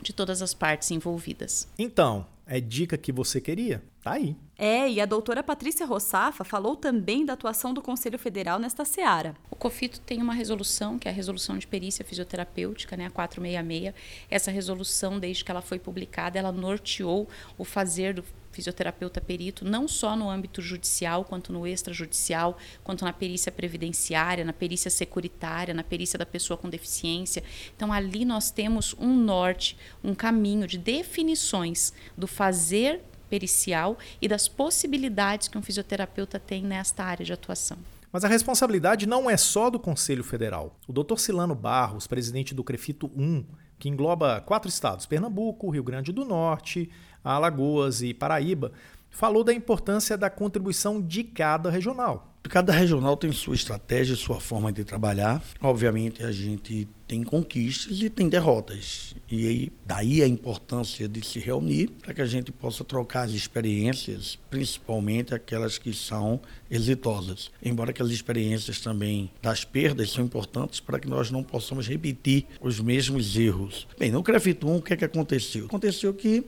de 0.02 0.14
todas 0.14 0.42
as 0.42 0.54
partes 0.54 0.92
envolvidas. 0.92 1.68
Então, 1.80 2.26
é 2.46 2.60
dica 2.60 2.98
que 2.98 3.12
você 3.12 3.40
queria? 3.40 3.82
Tá 4.04 4.12
aí. 4.12 4.36
É, 4.58 4.90
e 4.90 5.00
a 5.00 5.06
doutora 5.06 5.42
Patrícia 5.42 5.86
Rossafa 5.86 6.44
falou 6.44 6.76
também 6.76 7.26
da 7.26 7.34
atuação 7.34 7.74
do 7.74 7.82
Conselho 7.82 8.20
Federal 8.20 8.60
nesta 8.60 8.84
seara. 8.84 9.34
O 9.50 9.56
COFITO 9.56 10.02
tem 10.02 10.22
uma 10.22 10.34
resolução, 10.34 11.00
que 11.00 11.08
é 11.08 11.12
a 11.12 11.14
Resolução 11.14 11.58
de 11.58 11.66
Perícia 11.66 12.04
Fisioterapêutica, 12.04 12.98
né, 12.98 13.06
a 13.06 13.10
466. 13.10 13.94
Essa 14.30 14.52
resolução, 14.52 15.20
desde 15.20 15.46
que 15.46 15.52
ela 15.52 15.62
foi 15.62 15.80
publicada, 15.80 16.38
ela 16.38 16.52
norteou 16.52 17.30
o 17.58 17.64
fazer 17.64 18.14
do 18.14 18.26
fisioterapeuta 18.54 19.20
perito, 19.20 19.66
não 19.66 19.88
só 19.88 20.16
no 20.16 20.30
âmbito 20.30 20.62
judicial, 20.62 21.26
quanto 21.26 21.52
no 21.52 21.68
extrajudicial, 21.68 22.58
quanto 22.84 23.04
na 23.04 23.12
perícia 23.12 23.52
previdenciária, 23.52 24.46
na 24.46 24.54
perícia 24.54 24.90
securitária, 24.90 25.74
na 25.74 25.84
perícia 25.84 26.18
da 26.18 26.26
pessoa 26.26 26.58
com 26.58 26.70
deficiência. 26.70 27.44
Então, 27.76 27.92
ali 27.92 28.24
nós 28.24 28.52
temos 28.52 28.96
um 29.00 29.16
norte, 29.16 29.78
um 30.04 30.14
caminho 30.14 30.68
de 30.68 30.78
definições 30.78 31.92
do 32.18 32.28
fazer 32.28 33.02
pericial 33.30 33.98
e 34.22 34.28
das 34.28 34.48
possibilidades 34.48 35.48
que 35.48 35.58
um 35.58 35.62
fisioterapeuta 35.62 36.40
tem 36.40 36.64
nesta 36.64 37.04
área 37.04 37.26
de 37.26 37.34
atuação. 37.34 37.78
Mas 38.12 38.24
a 38.24 38.28
responsabilidade 38.28 39.08
não 39.08 39.28
é 39.28 39.36
só 39.36 39.72
do 39.72 39.80
Conselho 39.80 40.24
Federal. 40.24 40.78
O 40.88 40.94
Dr. 40.94 41.18
Silano 41.18 41.56
Barros, 41.56 42.06
presidente 42.06 42.54
do 42.54 42.64
CREFITO 42.64 43.10
1, 43.16 43.44
que 43.84 43.90
engloba 43.90 44.40
quatro 44.40 44.70
estados: 44.70 45.06
Pernambuco, 45.06 45.70
Rio 45.70 45.84
Grande 45.84 46.14
do 46.14 46.24
Norte, 46.24 46.90
Alagoas 47.22 48.02
e 48.02 48.14
Paraíba, 48.14 48.72
falou 49.10 49.44
da 49.44 49.54
importância 49.54 50.18
da 50.18 50.30
contribuição 50.30 51.02
de 51.02 51.22
cada 51.22 51.70
regional. 51.70 52.34
Cada 52.44 52.72
regional 52.72 53.18
tem 53.18 53.34
sua 53.34 53.56
estratégia, 53.56 54.16
sua 54.16 54.40
forma 54.40 54.72
de 54.72 54.86
trabalhar. 54.86 55.42
Obviamente, 55.62 56.24
a 56.24 56.32
gente 56.32 56.88
tem 57.08 57.24
conquistas 57.24 58.02
e 58.02 58.10
tem 58.10 58.30
derrotas. 58.30 59.16
E 59.30 59.48
aí, 59.48 59.72
daí 59.86 60.22
a 60.22 60.28
importância 60.28 61.08
de 61.08 61.26
se 61.26 61.40
reunir 61.40 61.88
para 62.02 62.14
que 62.14 62.22
a 62.22 62.26
gente 62.26 62.52
possa 62.52 62.84
trocar 62.84 63.24
as 63.24 63.32
experiências, 63.32 64.38
principalmente 64.50 65.34
aquelas 65.34 65.78
que 65.78 65.94
são 65.94 66.40
exitosas. 66.70 67.52
Embora 67.64 67.94
as 68.02 68.10
experiências 68.10 68.80
também 68.80 69.30
das 69.42 69.64
perdas 69.64 70.10
são 70.10 70.24
importantes 70.24 70.80
para 70.80 71.00
que 71.00 71.08
nós 71.08 71.30
não 71.30 71.44
possamos 71.44 71.88
repetir 71.88 72.46
os 72.62 72.80
mesmos 72.80 73.36
erros. 73.38 73.88
Bem, 73.98 74.12
no 74.12 74.24
Crefitum, 74.24 74.78
o 74.78 74.82
que 74.82 74.94
é 74.94 74.98
que 74.98 75.06
aconteceu? 75.06 75.66
Aconteceu 75.66 76.14
que 76.14 76.44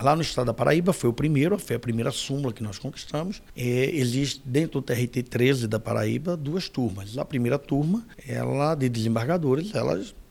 lá 0.00 0.16
no 0.16 0.22
estado 0.22 0.46
da 0.46 0.54
Paraíba 0.54 0.92
foi 0.92 1.10
o 1.10 1.12
primeiro, 1.12 1.58
foi 1.58 1.76
a 1.76 1.78
primeira 1.78 2.10
súmula 2.10 2.52
que 2.52 2.62
nós 2.62 2.78
conquistamos. 2.78 3.42
É, 3.56 3.90
existe 3.94 4.40
dentro 4.44 4.80
do 4.80 4.82
TRT 4.82 5.22
13 5.22 5.68
da 5.68 5.78
Paraíba 5.78 6.36
duas 6.36 6.68
turmas. 6.68 7.16
A 7.18 7.24
primeira 7.24 7.58
turma, 7.58 8.04
ela 8.26 8.74
de 8.74 8.88
desembargadores, 8.88 9.74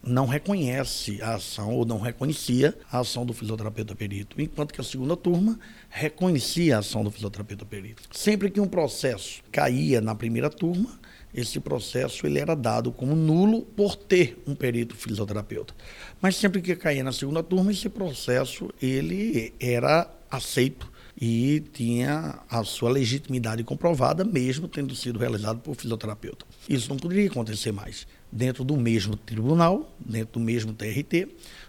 não 0.05 0.25
reconhece 0.25 1.21
a 1.21 1.35
ação 1.35 1.73
ou 1.73 1.85
não 1.85 1.99
reconhecia 1.99 2.77
a 2.91 2.99
ação 2.99 3.25
do 3.25 3.33
fisioterapeuta 3.33 3.95
perito, 3.95 4.41
enquanto 4.41 4.73
que 4.73 4.81
a 4.81 4.83
segunda 4.83 5.15
turma 5.15 5.57
reconhecia 5.89 6.75
a 6.75 6.79
ação 6.79 7.03
do 7.03 7.11
fisioterapeuta 7.11 7.65
perito. 7.65 8.03
Sempre 8.11 8.49
que 8.49 8.59
um 8.59 8.67
processo 8.67 9.41
caía 9.51 10.01
na 10.01 10.13
primeira 10.13 10.49
turma, 10.49 10.99
esse 11.33 11.59
processo 11.59 12.27
ele 12.27 12.37
era 12.37 12.55
dado 12.55 12.91
como 12.91 13.15
nulo 13.15 13.61
por 13.61 13.95
ter 13.95 14.41
um 14.45 14.53
perito 14.53 14.95
fisioterapeuta. 14.95 15.73
Mas 16.21 16.35
sempre 16.35 16.61
que 16.61 16.75
caía 16.75 17.03
na 17.03 17.11
segunda 17.11 17.41
turma, 17.41 17.71
esse 17.71 17.89
processo 17.89 18.69
ele 18.81 19.53
era 19.59 20.07
aceito 20.29 20.91
e 21.19 21.63
tinha 21.71 22.39
a 22.49 22.63
sua 22.63 22.89
legitimidade 22.89 23.63
comprovada, 23.63 24.23
mesmo 24.23 24.67
tendo 24.67 24.95
sido 24.95 25.19
realizado 25.19 25.59
por 25.59 25.75
fisioterapeuta. 25.75 26.45
Isso 26.69 26.89
não 26.89 26.97
poderia 26.97 27.27
acontecer 27.29 27.71
mais 27.71 28.07
dentro 28.31 28.63
do 28.63 28.75
mesmo 28.75 29.15
tribunal, 29.15 29.93
dentro 29.99 30.39
do 30.39 30.39
mesmo 30.39 30.73
TRT, 30.73 31.27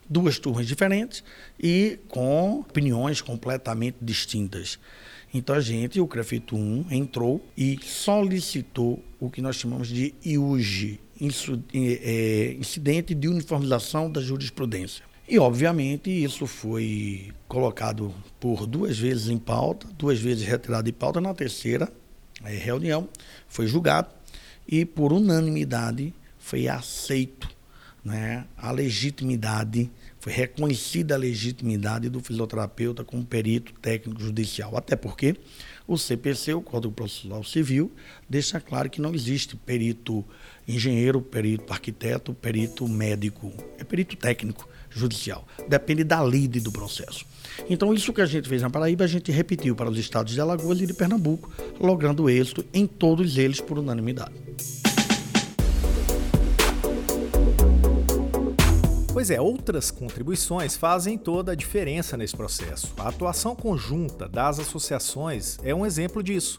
duas 0.08 0.38
turmas 0.38 0.66
diferentes 0.66 1.22
e 1.60 1.98
com 2.08 2.60
opiniões 2.60 3.20
completamente 3.20 3.96
distintas. 4.00 4.78
Então 5.32 5.56
a 5.56 5.60
gente, 5.60 6.00
o 6.00 6.06
CREFITO 6.06 6.56
1, 6.56 6.86
entrou 6.90 7.44
e 7.56 7.78
solicitou 7.82 9.02
o 9.18 9.28
que 9.28 9.42
nós 9.42 9.56
chamamos 9.56 9.88
de 9.88 10.14
IUG, 10.24 11.00
é, 11.74 12.56
Incidente 12.58 13.14
de 13.14 13.28
Uniformização 13.28 14.10
da 14.10 14.20
Jurisprudência. 14.20 15.04
E, 15.26 15.38
obviamente, 15.38 16.10
isso 16.10 16.46
foi 16.46 17.32
colocado 17.48 18.14
por 18.38 18.66
duas 18.66 18.98
vezes 18.98 19.28
em 19.28 19.38
pauta, 19.38 19.88
duas 19.98 20.20
vezes 20.20 20.46
retirado 20.46 20.84
de 20.84 20.92
pauta, 20.92 21.20
na 21.20 21.32
terceira 21.32 21.90
é, 22.44 22.54
reunião 22.56 23.08
foi 23.48 23.66
julgado 23.66 24.08
e, 24.66 24.84
por 24.84 25.12
unanimidade, 25.12 26.14
foi 26.38 26.68
aceito 26.68 27.48
né, 28.04 28.44
a 28.56 28.70
legitimidade, 28.70 29.90
foi 30.20 30.32
reconhecida 30.32 31.14
a 31.14 31.18
legitimidade 31.18 32.08
do 32.08 32.20
fisioterapeuta 32.20 33.02
como 33.02 33.24
perito 33.24 33.72
técnico 33.80 34.20
judicial. 34.20 34.76
Até 34.76 34.94
porque 34.94 35.36
o 35.86 35.96
CPC, 35.96 36.54
o 36.54 36.60
Código 36.60 36.92
Processual 36.92 37.42
Civil, 37.44 37.92
deixa 38.28 38.60
claro 38.60 38.90
que 38.90 39.00
não 39.00 39.14
existe 39.14 39.56
perito 39.56 40.24
engenheiro, 40.68 41.20
perito 41.22 41.72
arquiteto, 41.72 42.34
perito 42.34 42.86
médico. 42.86 43.52
É 43.78 43.84
perito 43.84 44.16
técnico 44.16 44.68
judicial. 44.94 45.46
Depende 45.68 46.04
da 46.04 46.24
lide 46.24 46.60
do 46.60 46.72
processo. 46.72 47.26
Então, 47.68 47.92
isso 47.92 48.12
que 48.12 48.20
a 48.20 48.26
gente 48.26 48.48
fez 48.48 48.62
na 48.62 48.70
Paraíba, 48.70 49.04
a 49.04 49.08
gente 49.08 49.30
repetiu 49.30 49.74
para 49.74 49.90
os 49.90 49.98
estados 49.98 50.32
de 50.32 50.40
Alagoas 50.40 50.80
e 50.80 50.86
de 50.86 50.94
Pernambuco, 50.94 51.50
logrando 51.80 52.30
êxito 52.30 52.64
em 52.72 52.86
todos 52.86 53.36
eles 53.36 53.60
por 53.60 53.78
unanimidade. 53.78 54.34
Pois 59.12 59.30
é, 59.30 59.40
outras 59.40 59.90
contribuições 59.90 60.76
fazem 60.76 61.16
toda 61.16 61.52
a 61.52 61.54
diferença 61.54 62.16
nesse 62.16 62.36
processo. 62.36 62.92
A 62.98 63.08
atuação 63.08 63.54
conjunta 63.54 64.28
das 64.28 64.58
associações 64.58 65.58
é 65.62 65.74
um 65.74 65.86
exemplo 65.86 66.22
disso. 66.22 66.58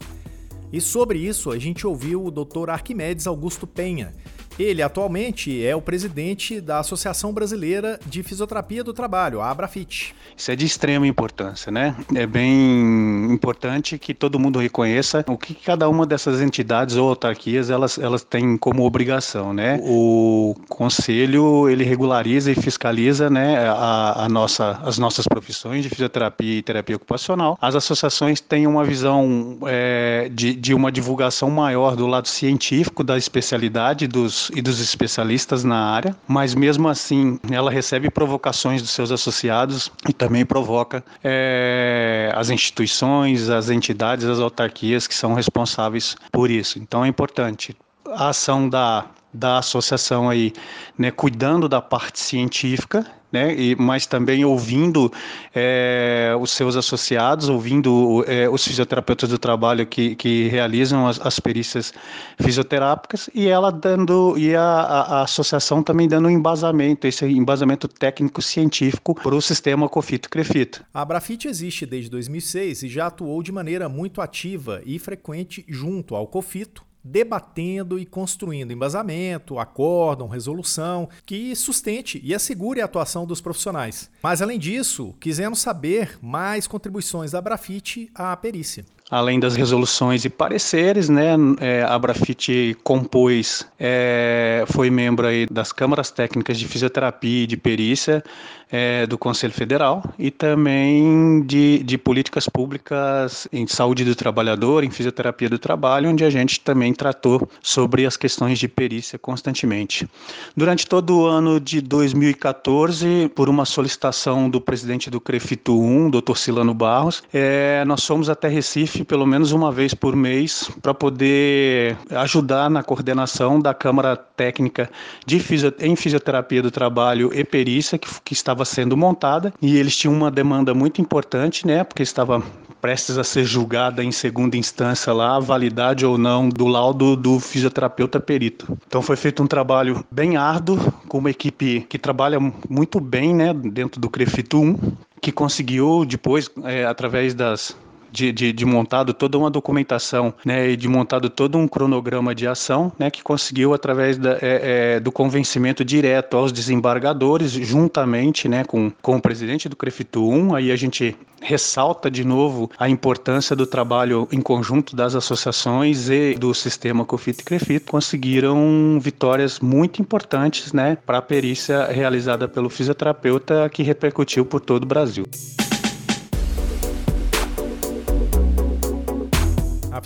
E 0.72 0.80
sobre 0.80 1.18
isso, 1.18 1.50
a 1.50 1.58
gente 1.58 1.86
ouviu 1.86 2.24
o 2.24 2.30
Dr. 2.30 2.70
Arquimedes 2.70 3.26
Augusto 3.26 3.66
Penha, 3.66 4.12
ele 4.58 4.82
atualmente 4.82 5.64
é 5.64 5.74
o 5.74 5.80
presidente 5.80 6.60
da 6.60 6.78
Associação 6.78 7.32
Brasileira 7.32 7.98
de 8.06 8.22
Fisioterapia 8.22 8.82
do 8.82 8.92
Trabalho, 8.92 9.40
a 9.40 9.50
Abrafit. 9.50 10.14
Isso 10.36 10.50
é 10.50 10.56
de 10.56 10.66
extrema 10.66 11.06
importância, 11.06 11.70
né? 11.70 11.94
É 12.14 12.26
bem 12.26 13.32
importante 13.32 13.98
que 13.98 14.14
todo 14.14 14.38
mundo 14.38 14.58
reconheça 14.58 15.24
o 15.28 15.36
que 15.36 15.54
cada 15.54 15.88
uma 15.88 16.06
dessas 16.06 16.40
entidades 16.40 16.96
ou 16.96 17.08
autarquias 17.08 17.70
elas, 17.70 17.98
elas 17.98 18.22
têm 18.22 18.56
como 18.56 18.84
obrigação, 18.84 19.52
né? 19.52 19.80
O 19.82 20.54
conselho 20.68 21.68
ele 21.68 21.84
regulariza 21.84 22.50
e 22.50 22.54
fiscaliza, 22.54 23.30
né, 23.30 23.68
a, 23.68 24.24
a 24.24 24.28
nossa, 24.28 24.80
as 24.82 24.98
nossas 24.98 25.26
profissões 25.26 25.82
de 25.82 25.88
fisioterapia 25.88 26.58
e 26.58 26.62
terapia 26.62 26.96
ocupacional. 26.96 27.58
As 27.60 27.74
associações 27.74 28.40
têm 28.40 28.66
uma 28.66 28.84
visão 28.84 29.58
é, 29.66 30.28
de, 30.32 30.54
de 30.54 30.74
uma 30.74 30.90
divulgação 30.90 31.50
maior 31.50 31.96
do 31.96 32.06
lado 32.06 32.28
científico 32.28 33.02
da 33.02 33.16
especialidade 33.16 34.06
dos 34.06 34.45
e 34.54 34.62
dos 34.62 34.80
especialistas 34.80 35.64
na 35.64 35.78
área, 35.78 36.16
mas 36.26 36.54
mesmo 36.54 36.88
assim 36.88 37.38
ela 37.50 37.70
recebe 37.70 38.10
provocações 38.10 38.82
dos 38.82 38.90
seus 38.90 39.10
associados 39.10 39.90
e 40.08 40.12
também 40.12 40.44
provoca 40.44 41.04
é, 41.22 42.30
as 42.34 42.50
instituições, 42.50 43.48
as 43.48 43.70
entidades, 43.70 44.26
as 44.26 44.38
autarquias 44.38 45.06
que 45.06 45.14
são 45.14 45.34
responsáveis 45.34 46.16
por 46.32 46.50
isso. 46.50 46.78
Então 46.78 47.04
é 47.04 47.08
importante 47.08 47.76
a 48.06 48.28
ação 48.28 48.68
da 48.68 49.06
da 49.36 49.58
associação 49.58 50.30
aí, 50.30 50.52
né, 50.96 51.10
cuidando 51.10 51.68
da 51.68 51.82
parte 51.82 52.18
científica, 52.18 53.06
né, 53.36 53.54
e, 53.54 53.76
mas 53.76 54.06
também 54.06 54.46
ouvindo 54.46 55.12
é, 55.54 56.34
os 56.40 56.50
seus 56.52 56.74
associados, 56.74 57.50
ouvindo 57.50 58.24
é, 58.26 58.48
os 58.48 58.64
fisioterapeutas 58.64 59.28
do 59.28 59.38
trabalho 59.38 59.86
que, 59.86 60.16
que 60.16 60.48
realizam 60.48 61.06
as, 61.06 61.20
as 61.20 61.38
perícias 61.38 61.92
fisioterápicas 62.40 63.28
e 63.34 63.46
ela 63.46 63.70
dando 63.70 64.38
e 64.38 64.56
a, 64.56 64.62
a, 64.62 65.18
a 65.18 65.22
associação 65.22 65.82
também 65.82 66.08
dando 66.08 66.28
um 66.28 66.30
embasamento, 66.30 67.06
esse 67.06 67.26
embasamento 67.26 67.86
técnico 67.86 68.40
científico 68.40 69.14
para 69.14 69.34
o 69.34 69.42
sistema 69.42 69.86
COFITO-CREFITO. 69.86 70.82
A 70.94 71.02
Abrafit 71.02 71.46
existe 71.46 71.84
desde 71.84 72.10
2006 72.10 72.84
e 72.84 72.88
já 72.88 73.08
atuou 73.08 73.42
de 73.42 73.52
maneira 73.52 73.86
muito 73.86 74.22
ativa 74.22 74.80
e 74.86 74.98
frequente 74.98 75.62
junto 75.68 76.14
ao 76.14 76.26
COFITO 76.26 76.85
debatendo 77.06 77.98
e 77.98 78.04
construindo 78.04 78.72
embasamento, 78.72 79.58
acórdão, 79.58 80.28
resolução 80.28 81.08
que 81.24 81.54
sustente 81.54 82.20
e 82.22 82.34
assegure 82.34 82.80
a 82.80 82.84
atuação 82.84 83.26
dos 83.26 83.40
profissionais. 83.40 84.10
Mas 84.22 84.42
além 84.42 84.58
disso, 84.58 85.14
quisemos 85.20 85.60
saber 85.60 86.18
mais 86.20 86.66
contribuições 86.66 87.30
da 87.30 87.40
Brafite 87.40 88.10
à 88.14 88.36
perícia. 88.36 88.84
além 89.08 89.38
das 89.38 89.54
resoluções 89.54 90.24
e 90.24 90.28
pareceres, 90.28 91.08
né, 91.08 91.36
é, 91.60 91.84
a 91.84 91.96
Brafite 91.96 92.76
compôs, 92.82 93.64
é, 93.78 94.64
foi 94.66 94.90
membro 94.90 95.28
aí 95.28 95.46
das 95.48 95.70
câmaras 95.70 96.10
técnicas 96.10 96.58
de 96.58 96.66
fisioterapia 96.66 97.44
e 97.44 97.46
de 97.46 97.56
perícia 97.56 98.24
é, 98.70 99.06
do 99.06 99.16
Conselho 99.16 99.52
Federal 99.52 100.02
e 100.18 100.30
também 100.30 101.42
de, 101.42 101.82
de 101.82 101.96
políticas 101.96 102.48
públicas 102.48 103.46
em 103.52 103.66
saúde 103.66 104.04
do 104.04 104.14
trabalhador, 104.14 104.84
em 104.84 104.90
fisioterapia 104.90 105.48
do 105.48 105.58
trabalho, 105.58 106.10
onde 106.10 106.24
a 106.24 106.30
gente 106.30 106.60
também 106.60 106.92
tratou 106.92 107.48
sobre 107.62 108.06
as 108.06 108.16
questões 108.16 108.58
de 108.58 108.68
perícia 108.68 109.18
constantemente. 109.18 110.08
Durante 110.56 110.86
todo 110.86 111.18
o 111.18 111.26
ano 111.26 111.60
de 111.60 111.80
2014, 111.80 113.30
por 113.34 113.48
uma 113.48 113.64
solicitação 113.64 114.50
do 114.50 114.60
presidente 114.60 115.10
do 115.10 115.20
CREFITU 115.20 115.80
1, 115.80 116.10
Dr. 116.10 116.36
Silano 116.36 116.74
Barros, 116.74 117.22
é, 117.32 117.84
nós 117.84 118.04
fomos 118.04 118.28
até 118.28 118.48
Recife 118.48 119.04
pelo 119.04 119.26
menos 119.26 119.52
uma 119.52 119.70
vez 119.70 119.94
por 119.94 120.16
mês 120.16 120.70
para 120.82 120.94
poder 120.94 121.96
ajudar 122.10 122.68
na 122.70 122.82
coordenação 122.82 123.60
da 123.60 123.74
Câmara 123.74 124.16
Técnica 124.16 124.90
de 125.24 125.38
Fisio, 125.38 125.72
em 125.80 125.94
Fisioterapia 125.96 126.62
do 126.62 126.70
Trabalho 126.70 127.30
e 127.32 127.44
Perícia, 127.44 127.98
que, 127.98 128.08
que 128.24 128.34
estava 128.56 128.64
sendo 128.64 128.96
montada, 128.96 129.52
e 129.60 129.76
eles 129.76 129.96
tinham 129.96 130.14
uma 130.14 130.30
demanda 130.30 130.72
muito 130.72 131.00
importante, 131.00 131.66
né, 131.66 131.84
porque 131.84 132.02
estava 132.02 132.42
prestes 132.80 133.18
a 133.18 133.24
ser 133.24 133.44
julgada 133.44 134.02
em 134.02 134.12
segunda 134.12 134.56
instância 134.56 135.12
lá 135.12 135.36
a 135.36 135.40
validade 135.40 136.06
ou 136.06 136.16
não 136.16 136.48
do 136.48 136.66
laudo 136.66 137.16
do 137.16 137.40
fisioterapeuta 137.40 138.20
perito. 138.20 138.78
Então 138.86 139.02
foi 139.02 139.16
feito 139.16 139.42
um 139.42 139.46
trabalho 139.46 140.04
bem 140.10 140.36
árduo 140.36 140.78
com 141.08 141.18
uma 141.18 141.30
equipe 141.30 141.84
que 141.88 141.98
trabalha 141.98 142.38
muito 142.68 143.00
bem, 143.00 143.34
né, 143.34 143.52
dentro 143.52 144.00
do 144.00 144.08
Crefito 144.08 144.60
1, 144.60 144.78
que 145.20 145.32
conseguiu 145.32 146.04
depois, 146.04 146.50
é, 146.64 146.84
através 146.84 147.34
das 147.34 147.76
de, 148.10 148.32
de, 148.32 148.52
de, 148.52 148.64
montado 148.64 149.12
toda 149.12 149.38
uma 149.38 149.50
documentação 149.50 150.34
né, 150.44 150.70
e 150.70 150.76
de 150.76 150.88
montado 150.88 151.28
todo 151.28 151.58
um 151.58 151.68
cronograma 151.68 152.34
de 152.34 152.46
ação 152.46 152.92
né, 152.98 153.10
que 153.10 153.22
conseguiu, 153.22 153.74
através 153.74 154.18
da, 154.18 154.32
é, 154.34 154.96
é, 154.96 155.00
do 155.00 155.12
convencimento 155.12 155.84
direto 155.84 156.36
aos 156.36 156.52
desembargadores, 156.52 157.52
juntamente 157.52 158.48
né, 158.48 158.64
com, 158.64 158.90
com 159.02 159.16
o 159.16 159.20
presidente 159.20 159.68
do 159.68 159.76
CREFITU 159.76 160.28
1, 160.28 160.54
aí 160.54 160.72
a 160.72 160.76
gente 160.76 161.16
ressalta 161.40 162.10
de 162.10 162.24
novo 162.24 162.70
a 162.78 162.88
importância 162.88 163.54
do 163.54 163.66
trabalho 163.66 164.28
em 164.32 164.40
conjunto 164.40 164.96
das 164.96 165.14
associações 165.14 166.08
e 166.08 166.34
do 166.34 166.52
sistema 166.54 167.04
COFIT 167.04 167.40
e 167.40 167.44
CREFIT, 167.44 167.86
conseguiram 167.86 168.98
vitórias 169.00 169.60
muito 169.60 170.00
importantes 170.00 170.72
né, 170.72 170.96
para 171.06 171.18
a 171.18 171.22
perícia 171.22 171.84
realizada 171.86 172.48
pelo 172.48 172.68
fisioterapeuta 172.68 173.68
que 173.68 173.82
repercutiu 173.82 174.44
por 174.44 174.60
todo 174.60 174.84
o 174.84 174.86
Brasil. 174.86 175.24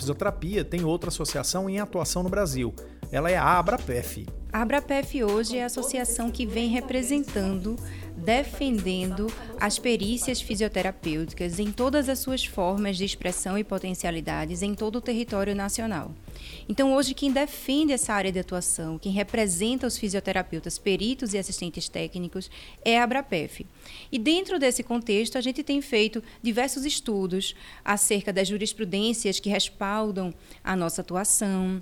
Fisioterapia 0.01 0.65
tem 0.65 0.83
outra 0.83 1.09
associação 1.09 1.69
em 1.69 1.79
atuação 1.79 2.23
no 2.23 2.29
Brasil. 2.29 2.73
Ela 3.11 3.29
é 3.29 3.37
a 3.37 3.57
Abrapef. 3.57 4.25
A 4.51 4.61
Abrapef 4.61 5.23
hoje 5.23 5.57
é 5.57 5.63
a 5.63 5.67
associação 5.67 6.29
que 6.29 6.45
vem 6.45 6.69
representando, 6.69 7.77
defendendo 8.23 9.27
as 9.59 9.79
perícias 9.79 10.41
fisioterapêuticas 10.41 11.59
em 11.59 11.71
todas 11.71 12.07
as 12.07 12.19
suas 12.19 12.45
formas 12.45 12.97
de 12.97 13.05
expressão 13.05 13.57
e 13.57 13.63
potencialidades 13.63 14.61
em 14.61 14.73
todo 14.73 14.97
o 14.97 15.01
território 15.01 15.55
nacional. 15.55 16.11
Então, 16.69 16.93
hoje, 16.93 17.13
quem 17.13 17.31
defende 17.31 17.93
essa 17.93 18.13
área 18.13 18.31
de 18.31 18.39
atuação, 18.39 18.97
quem 18.97 19.11
representa 19.11 19.87
os 19.87 19.97
fisioterapeutas, 19.97 20.77
peritos 20.77 21.33
e 21.33 21.37
assistentes 21.37 21.89
técnicos, 21.89 22.49
é 22.83 22.99
a 22.99 23.03
Abrapef. 23.03 23.65
E 24.11 24.19
dentro 24.19 24.59
desse 24.59 24.83
contexto, 24.83 25.37
a 25.37 25.41
gente 25.41 25.63
tem 25.63 25.81
feito 25.81 26.23
diversos 26.41 26.85
estudos 26.85 27.55
acerca 27.83 28.31
das 28.31 28.47
jurisprudências 28.47 29.39
que 29.39 29.49
respaldam 29.49 30.33
a 30.63 30.75
nossa 30.75 31.01
atuação, 31.01 31.81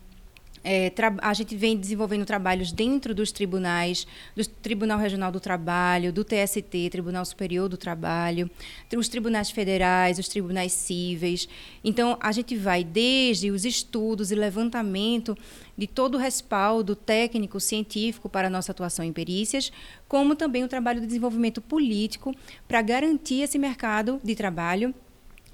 é, 0.64 0.92
a 1.22 1.34
gente 1.34 1.56
vem 1.56 1.78
desenvolvendo 1.78 2.26
trabalhos 2.26 2.72
dentro 2.72 3.14
dos 3.16 3.32
tribunais, 3.32 4.06
do 4.36 4.46
Tribunal 4.46 5.00
Regional 5.00 5.32
do 5.32 5.40
Trabalho, 5.40 6.12
do 6.12 6.24
TST, 6.24 6.90
Tribunal 6.92 7.26
Superior 7.26 7.70
do 7.70 7.78
Trabalho, 7.78 8.50
os 8.96 9.08
tribunais 9.08 9.50
federais, 9.50 10.20
os 10.20 10.28
tribunais 10.28 10.72
cíveis. 10.72 11.48
Então, 11.84 12.18
a 12.20 12.32
gente 12.32 12.56
vai 12.56 12.84
desde 12.84 13.52
os 13.52 13.66
estudos 13.66 14.32
e 14.32 14.36
levantamento 14.36 15.38
de 15.78 15.88
todo 15.88 16.16
o 16.16 16.18
respaldo 16.18 16.96
técnico, 16.96 17.60
científico 17.60 18.28
para 18.28 18.48
a 18.48 18.52
nossa 18.52 18.72
atuação 18.72 19.06
em 19.06 19.14
perícias, 19.14 19.72
como 20.08 20.36
também 20.36 20.64
o 20.64 20.68
trabalho 20.68 21.00
de 21.00 21.08
desenvolvimento 21.08 21.62
político 21.62 22.36
para 22.68 22.82
garantir 22.82 23.42
esse 23.42 23.58
mercado 23.58 24.20
de 24.24 24.36
trabalho 24.36 24.94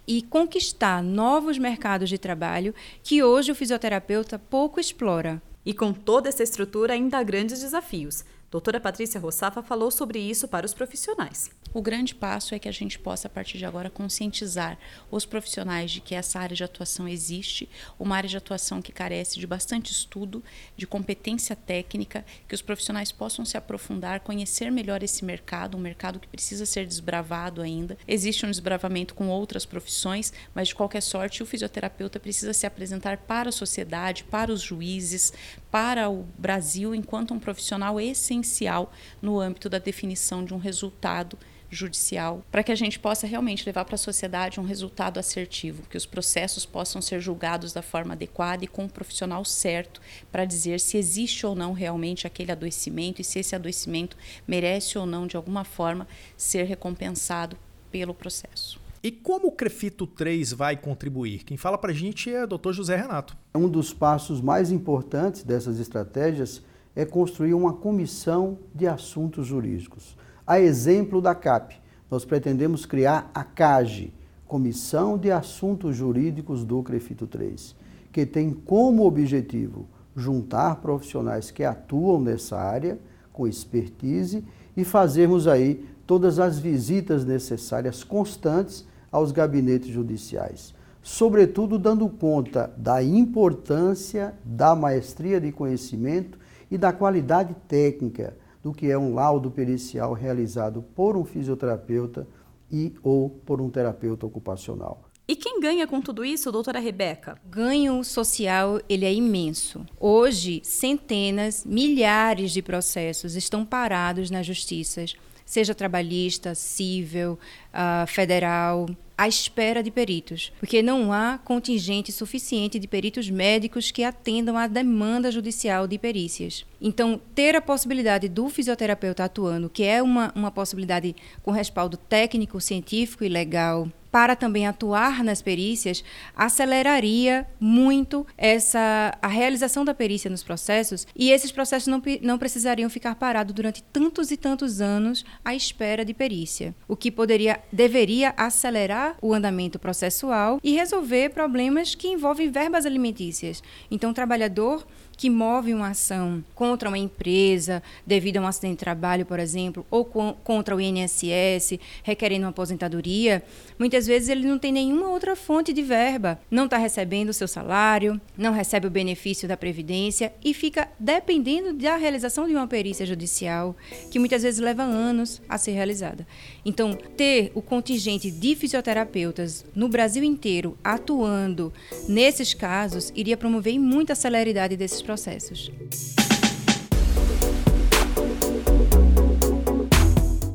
e 0.07 0.21
conquistar 0.21 1.03
novos 1.03 1.57
mercados 1.57 2.09
de 2.09 2.17
trabalho 2.17 2.74
que 3.03 3.24
hoje 3.24 3.51
o 3.51 3.55
fisioterapeuta 3.55 4.38
pouco 4.38 4.79
explora. 4.79 5.41
E 5.65 5.74
com 5.74 5.91
toda 5.91 6.29
essa 6.29 6.43
estrutura, 6.43 6.93
ainda 6.93 7.17
há 7.17 7.24
grandes 7.24 7.62
desafios. 7.62 8.24
Doutora 8.55 8.79
Patrícia 8.79 9.19
Rossafa 9.19 9.62
falou 9.62 9.91
sobre 9.91 10.17
isso 10.17 10.47
para 10.47 10.65
os 10.65 10.74
profissionais. 10.74 11.51
O 11.74 11.81
grande 11.81 12.15
passo 12.15 12.55
é 12.55 12.59
que 12.59 12.69
a 12.69 12.71
gente 12.71 12.97
possa, 12.97 13.27
a 13.27 13.29
partir 13.29 13.57
de 13.57 13.65
agora, 13.65 13.89
conscientizar 13.89 14.77
os 15.12 15.25
profissionais 15.25 15.91
de 15.91 16.00
que 16.00 16.15
essa 16.15 16.39
área 16.39 16.55
de 16.55 16.63
atuação 16.63 17.05
existe, 17.05 17.67
uma 18.00 18.15
área 18.15 18.29
de 18.29 18.38
atuação 18.38 18.81
que 18.81 18.93
carece 18.93 19.38
de 19.38 19.45
bastante 19.45 19.91
estudo, 19.91 20.41
de 20.77 20.88
competência 20.88 21.53
técnica, 21.53 22.25
que 22.48 22.55
os 22.55 22.61
profissionais 22.61 23.11
possam 23.11 23.44
se 23.44 23.57
aprofundar, 23.57 24.22
conhecer 24.22 24.72
melhor 24.72 25.03
esse 25.03 25.25
mercado, 25.25 25.75
um 25.75 25.81
mercado 25.81 26.18
que 26.18 26.27
precisa 26.29 26.65
ser 26.65 26.87
desbravado 26.87 27.61
ainda. 27.61 27.98
Existe 28.07 28.46
um 28.46 28.50
desbravamento 28.50 29.13
com 29.13 29.27
outras 29.27 29.65
profissões, 29.65 30.31
mas 30.53 30.70
de 30.70 30.75
qualquer 30.75 31.01
sorte, 31.01 31.44
o 31.44 31.46
fisioterapeuta 31.46 32.22
precisa 32.22 32.53
se 32.53 32.65
apresentar 32.65 33.18
para 33.18 33.50
a 33.50 33.51
sociedade, 33.51 34.24
para 34.24 34.50
os 34.50 34.61
juízes, 34.61 35.33
para 35.75 36.09
o 36.09 36.25
Brasil, 36.38 36.96
enquanto 36.96 37.33
um 37.33 37.38
profissional 37.38 38.00
essencial 38.00 38.94
no 39.22 39.42
âmbito 39.42 39.68
da 39.68 39.77
definição 39.77 40.46
de 40.46 40.53
um 40.53 40.57
resultado 40.57 41.38
judicial, 41.70 42.46
para 42.50 42.64
que 42.64 42.72
a 42.72 42.75
gente 42.75 42.98
possa 42.98 43.27
realmente 43.27 43.66
levar 43.66 43.83
para 43.83 43.96
a 43.96 43.98
sociedade 43.98 44.57
um 44.57 44.64
resultado 44.64 45.20
assertivo, 45.20 45.83
que 45.90 45.98
os 45.98 46.05
processos 46.05 46.66
possam 46.66 47.01
ser 47.01 47.20
julgados 47.20 47.74
da 47.74 47.81
forma 47.81 48.14
adequada 48.14 48.64
e 48.64 48.70
com 48.70 48.85
o 48.85 48.90
profissional 48.90 49.44
certo 49.44 50.00
para 50.31 50.46
dizer 50.46 50.79
se 50.79 50.96
existe 50.96 51.46
ou 51.46 51.53
não 51.53 51.74
realmente 51.74 52.25
aquele 52.25 52.53
adoecimento 52.53 53.20
e 53.20 53.25
se 53.25 53.40
esse 53.40 53.53
adoecimento 53.53 54.16
merece 54.48 54.98
ou 54.98 55.05
não, 55.05 55.27
de 55.27 55.35
alguma 55.35 55.66
forma, 55.66 56.07
ser 56.38 56.64
recompensado 56.64 57.57
pelo 57.92 58.14
processo. 58.14 58.84
E 59.05 59.11
como 59.11 59.50
o 59.50 59.51
Crefito 59.51 60.07
3 60.07 60.51
vai 60.53 60.75
contribuir? 60.75 61.44
Quem 61.44 61.57
fala 61.57 61.77
para 61.77 61.91
a 61.91 61.94
gente 61.94 62.33
é 62.33 62.44
o 62.44 62.48
Dr. 62.48 62.72
José 62.72 62.96
Renato. 62.96 63.37
Um 63.53 63.70
dos 63.70 63.94
passos 63.94 64.41
mais 64.41 64.72
importantes 64.72 65.44
dessas 65.44 65.79
estratégias 65.79 66.63
é 66.96 67.05
construir 67.05 67.53
uma 67.53 67.72
comissão 67.72 68.57
de 68.74 68.87
assuntos 68.87 69.46
jurídicos. 69.46 70.18
A 70.48 70.59
exemplo 70.59 71.22
da 71.22 71.35
CAP, 71.35 71.79
nós 72.09 72.25
pretendemos 72.25 72.87
criar 72.87 73.29
a 73.31 73.44
CAGE, 73.44 74.11
Comissão 74.48 75.20
de 75.20 75.29
Assuntos 75.29 75.96
Jurídicos 75.96 76.65
do 76.65 76.81
CREFITO 76.81 77.27
3, 77.27 77.75
que 78.11 78.25
tem 78.25 78.50
como 78.50 79.05
objetivo 79.05 79.87
juntar 80.15 80.77
profissionais 80.77 81.51
que 81.51 81.63
atuam 81.63 82.20
nessa 82.20 82.57
área, 82.57 82.98
com 83.31 83.48
expertise, 83.48 84.44
e 84.75 84.83
fazermos 84.83 85.48
aí 85.48 85.85
todas 86.07 86.39
as 86.39 86.57
visitas 86.57 87.24
necessárias 87.24 88.03
constantes 88.03 88.83
aos 89.15 89.31
gabinetes 89.31 89.87
judiciais, 89.87 90.75
sobretudo 91.01 91.79
dando 91.79 92.09
conta 92.09 92.73
da 92.75 93.01
importância 93.01 94.33
da 94.43 94.75
maestria 94.75 95.39
de 95.39 95.53
conhecimento 95.53 96.37
e 96.69 96.77
da 96.77 96.91
qualidade 96.91 97.55
técnica 97.65 98.35
do 98.61 98.73
que 98.73 98.91
é 98.91 98.97
um 98.97 99.13
laudo 99.13 99.49
pericial 99.49 100.11
realizado 100.11 100.83
por 100.93 101.15
um 101.15 101.23
fisioterapeuta 101.23 102.27
e 102.69 102.93
ou 103.01 103.29
por 103.29 103.61
um 103.61 103.69
terapeuta 103.69 104.25
ocupacional. 104.25 105.05
E 105.25 105.33
quem 105.33 105.61
ganha 105.61 105.87
com 105.87 106.01
tudo 106.01 106.25
isso, 106.25 106.51
doutora 106.51 106.79
Rebeca? 106.79 107.39
Ganho 107.45 108.03
social, 108.03 108.81
ele 108.89 109.05
é 109.05 109.13
imenso. 109.13 109.85
Hoje, 109.97 110.59
centenas, 110.61 111.63
milhares 111.65 112.51
de 112.51 112.61
processos 112.61 113.35
estão 113.37 113.65
parados 113.65 114.29
nas 114.29 114.45
justiças, 114.45 115.15
seja 115.45 115.73
trabalhista, 115.73 116.53
civil, 116.53 117.39
uh, 117.71 118.05
federal, 118.07 118.87
à 119.17 119.27
espera 119.27 119.81
de 119.81 119.91
peritos, 119.91 120.51
porque 120.59 120.81
não 120.81 121.11
há 121.11 121.37
contingente 121.37 122.11
suficiente 122.11 122.77
de 122.79 122.87
peritos 122.87 123.29
médicos 123.29 123.91
que 123.91 124.03
atendam 124.03 124.57
à 124.57 124.67
demanda 124.67 125.31
judicial 125.31 125.87
de 125.87 125.97
perícias. 125.97 126.65
Então, 126.81 127.19
ter 127.33 127.55
a 127.55 127.61
possibilidade 127.61 128.27
do 128.27 128.49
fisioterapeuta 128.49 129.23
atuando, 129.23 129.69
que 129.69 129.83
é 129.83 130.01
uma, 130.01 130.31
uma 130.35 130.51
possibilidade 130.51 131.15
com 131.41 131.51
respaldo 131.51 131.97
técnico, 131.97 132.59
científico 132.59 133.23
e 133.23 133.29
legal, 133.29 133.89
para 134.15 134.33
também 134.33 134.65
atuar 134.65 135.25
nas 135.25 135.41
perícias, 135.41 136.01
aceleraria 136.33 137.45
muito 137.59 138.25
essa 138.37 139.13
a 139.21 139.27
realização 139.27 139.83
da 139.83 139.93
perícia 139.93 140.31
nos 140.31 140.41
processos 140.41 141.05
e 141.13 141.31
esses 141.31 141.51
processos 141.51 141.89
não, 141.89 142.01
não 142.21 142.37
precisariam 142.37 142.89
ficar 142.89 143.15
parados 143.15 143.53
durante 143.53 143.83
tantos 143.83 144.31
e 144.31 144.37
tantos 144.37 144.79
anos 144.79 145.25
à 145.43 145.53
espera 145.53 146.05
de 146.05 146.13
perícia, 146.13 146.73
o 146.87 146.95
que 146.95 147.11
poderia 147.11 147.59
deveria 147.73 148.33
acelerar 148.37 149.17
o 149.21 149.33
andamento 149.33 149.77
processual 149.77 150.61
e 150.63 150.73
resolver 150.73 151.31
problemas 151.31 151.93
que 151.93 152.07
envolvem 152.07 152.49
verbas 152.49 152.85
alimentícias. 152.85 153.61
Então, 153.91 154.11
o 154.11 154.13
trabalhador 154.13 154.87
que 155.17 155.29
move 155.29 155.73
uma 155.73 155.89
ação 155.89 156.43
contra 156.53 156.89
uma 156.89 156.97
empresa 156.97 157.81
devido 158.05 158.37
a 158.37 158.41
um 158.41 158.47
acidente 158.47 158.73
de 158.73 158.79
trabalho, 158.79 159.25
por 159.25 159.39
exemplo, 159.39 159.85
ou 159.89 160.05
com, 160.05 160.33
contra 160.43 160.75
o 160.75 160.81
INSS, 160.81 161.79
requerendo 162.03 162.45
uma 162.45 162.49
aposentadoria, 162.49 163.43
muitas 163.79 164.05
vezes 164.05 164.29
ele 164.29 164.47
não 164.47 164.59
tem 164.59 164.71
nenhuma 164.71 165.09
outra 165.09 165.35
fonte 165.35 165.73
de 165.73 165.81
verba, 165.81 166.39
não 166.49 166.65
está 166.65 166.77
recebendo 166.77 167.29
o 167.29 167.33
seu 167.33 167.47
salário, 167.47 168.19
não 168.37 168.53
recebe 168.53 168.87
o 168.87 168.91
benefício 168.91 169.47
da 169.47 169.57
Previdência 169.57 170.33
e 170.43 170.53
fica 170.53 170.89
dependendo 170.99 171.73
da 171.73 171.95
realização 171.95 172.47
de 172.47 172.55
uma 172.55 172.67
perícia 172.67 173.05
judicial, 173.05 173.75
que 174.11 174.19
muitas 174.19 174.43
vezes 174.43 174.59
leva 174.59 174.83
anos 174.83 175.41
a 175.47 175.57
ser 175.57 175.71
realizada. 175.71 176.25
Então, 176.65 176.95
ter 176.95 177.51
o 177.53 177.61
contingente 177.61 178.31
de 178.31 178.55
fisioterapeutas 178.55 179.63
no 179.75 179.87
Brasil 179.87 180.23
inteiro 180.23 180.75
atuando 180.83 181.71
nesses 182.09 182.55
casos 182.55 183.13
iria 183.15 183.37
promover 183.37 183.77
muita 183.77 184.15
celeridade 184.15 184.75
desses 184.75 184.99
processos. 184.99 185.71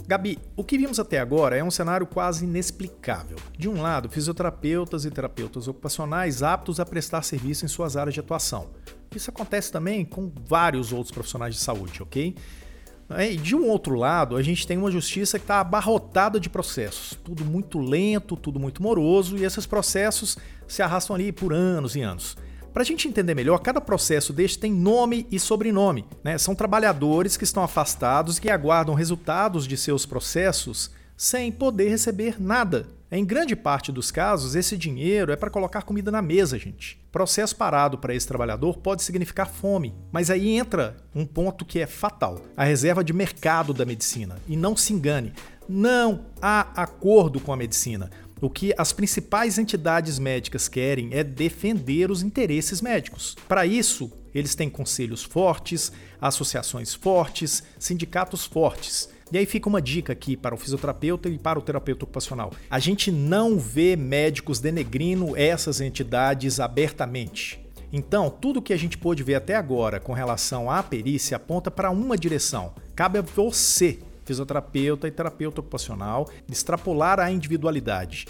Gabi, 0.04 0.40
o 0.56 0.64
que 0.64 0.76
vimos 0.76 0.98
até 0.98 1.20
agora 1.20 1.56
é 1.56 1.62
um 1.62 1.70
cenário 1.70 2.04
quase 2.04 2.44
inexplicável. 2.44 3.36
De 3.56 3.68
um 3.68 3.80
lado, 3.80 4.08
fisioterapeutas 4.08 5.04
e 5.04 5.10
terapeutas 5.12 5.68
ocupacionais 5.68 6.42
aptos 6.42 6.80
a 6.80 6.84
prestar 6.84 7.22
serviço 7.22 7.64
em 7.64 7.68
suas 7.68 7.96
áreas 7.96 8.14
de 8.14 8.18
atuação. 8.18 8.70
Isso 9.14 9.30
acontece 9.30 9.70
também 9.70 10.04
com 10.04 10.32
vários 10.44 10.92
outros 10.92 11.12
profissionais 11.12 11.54
de 11.54 11.60
saúde, 11.60 12.02
ok? 12.02 12.34
E 13.18 13.36
de 13.36 13.56
um 13.56 13.66
outro 13.66 13.94
lado, 13.94 14.36
a 14.36 14.42
gente 14.42 14.66
tem 14.66 14.78
uma 14.78 14.90
justiça 14.90 15.38
que 15.38 15.44
está 15.44 15.60
abarrotada 15.60 16.38
de 16.38 16.48
processos. 16.48 17.18
Tudo 17.24 17.44
muito 17.44 17.78
lento, 17.78 18.36
tudo 18.36 18.60
muito 18.60 18.82
moroso, 18.82 19.36
e 19.36 19.44
esses 19.44 19.66
processos 19.66 20.38
se 20.68 20.82
arrastam 20.82 21.16
ali 21.16 21.32
por 21.32 21.52
anos 21.52 21.96
e 21.96 22.02
anos. 22.02 22.36
Para 22.72 22.82
a 22.82 22.86
gente 22.86 23.08
entender 23.08 23.34
melhor, 23.34 23.58
cada 23.58 23.80
processo 23.80 24.32
deste 24.32 24.58
tem 24.58 24.72
nome 24.72 25.26
e 25.30 25.40
sobrenome. 25.40 26.06
Né? 26.22 26.38
São 26.38 26.54
trabalhadores 26.54 27.36
que 27.36 27.42
estão 27.42 27.64
afastados 27.64 28.38
e 28.38 28.40
que 28.40 28.50
aguardam 28.50 28.94
resultados 28.94 29.66
de 29.66 29.76
seus 29.76 30.06
processos 30.06 30.90
sem 31.16 31.50
poder 31.50 31.88
receber 31.88 32.40
nada. 32.40 32.86
Em 33.12 33.24
grande 33.24 33.56
parte 33.56 33.90
dos 33.90 34.12
casos, 34.12 34.54
esse 34.54 34.76
dinheiro 34.76 35.32
é 35.32 35.36
para 35.36 35.50
colocar 35.50 35.82
comida 35.82 36.12
na 36.12 36.22
mesa, 36.22 36.56
gente. 36.56 36.96
Processo 37.10 37.56
parado 37.56 37.98
para 37.98 38.14
esse 38.14 38.24
trabalhador 38.24 38.78
pode 38.78 39.02
significar 39.02 39.48
fome, 39.48 39.92
mas 40.12 40.30
aí 40.30 40.50
entra 40.50 40.96
um 41.12 41.26
ponto 41.26 41.64
que 41.64 41.80
é 41.80 41.88
fatal: 41.88 42.40
a 42.56 42.62
reserva 42.62 43.02
de 43.02 43.12
mercado 43.12 43.74
da 43.74 43.84
medicina. 43.84 44.38
E 44.46 44.56
não 44.56 44.76
se 44.76 44.92
engane, 44.92 45.32
não 45.68 46.26
há 46.40 46.68
acordo 46.80 47.40
com 47.40 47.52
a 47.52 47.56
medicina. 47.56 48.08
O 48.40 48.48
que 48.48 48.72
as 48.78 48.92
principais 48.92 49.58
entidades 49.58 50.20
médicas 50.20 50.68
querem 50.68 51.10
é 51.12 51.24
defender 51.24 52.12
os 52.12 52.22
interesses 52.22 52.80
médicos. 52.80 53.36
Para 53.48 53.66
isso, 53.66 54.10
eles 54.32 54.54
têm 54.54 54.70
conselhos 54.70 55.24
fortes, 55.24 55.90
associações 56.20 56.94
fortes, 56.94 57.64
sindicatos 57.76 58.46
fortes. 58.46 59.08
E 59.32 59.38
aí 59.38 59.46
fica 59.46 59.68
uma 59.68 59.80
dica 59.80 60.12
aqui 60.12 60.36
para 60.36 60.54
o 60.54 60.58
fisioterapeuta 60.58 61.28
e 61.28 61.38
para 61.38 61.58
o 61.58 61.62
terapeuta 61.62 62.04
ocupacional. 62.04 62.52
A 62.68 62.78
gente 62.78 63.12
não 63.12 63.58
vê 63.58 63.94
médicos 63.94 64.58
denegrindo 64.58 65.36
essas 65.36 65.80
entidades 65.80 66.58
abertamente. 66.58 67.60
Então, 67.92 68.30
tudo 68.30 68.62
que 68.62 68.72
a 68.72 68.76
gente 68.76 68.98
pôde 68.98 69.22
ver 69.22 69.36
até 69.36 69.56
agora 69.56 70.00
com 70.00 70.12
relação 70.12 70.70
à 70.70 70.82
perícia 70.82 71.36
aponta 71.36 71.70
para 71.70 71.90
uma 71.90 72.16
direção. 72.16 72.72
Cabe 72.94 73.18
a 73.18 73.22
você 73.22 73.98
fisioterapeuta 74.24 75.08
e 75.08 75.10
terapeuta 75.10 75.60
ocupacional, 75.60 76.28
extrapolar 76.48 77.18
a 77.18 77.30
individualidade. 77.30 78.26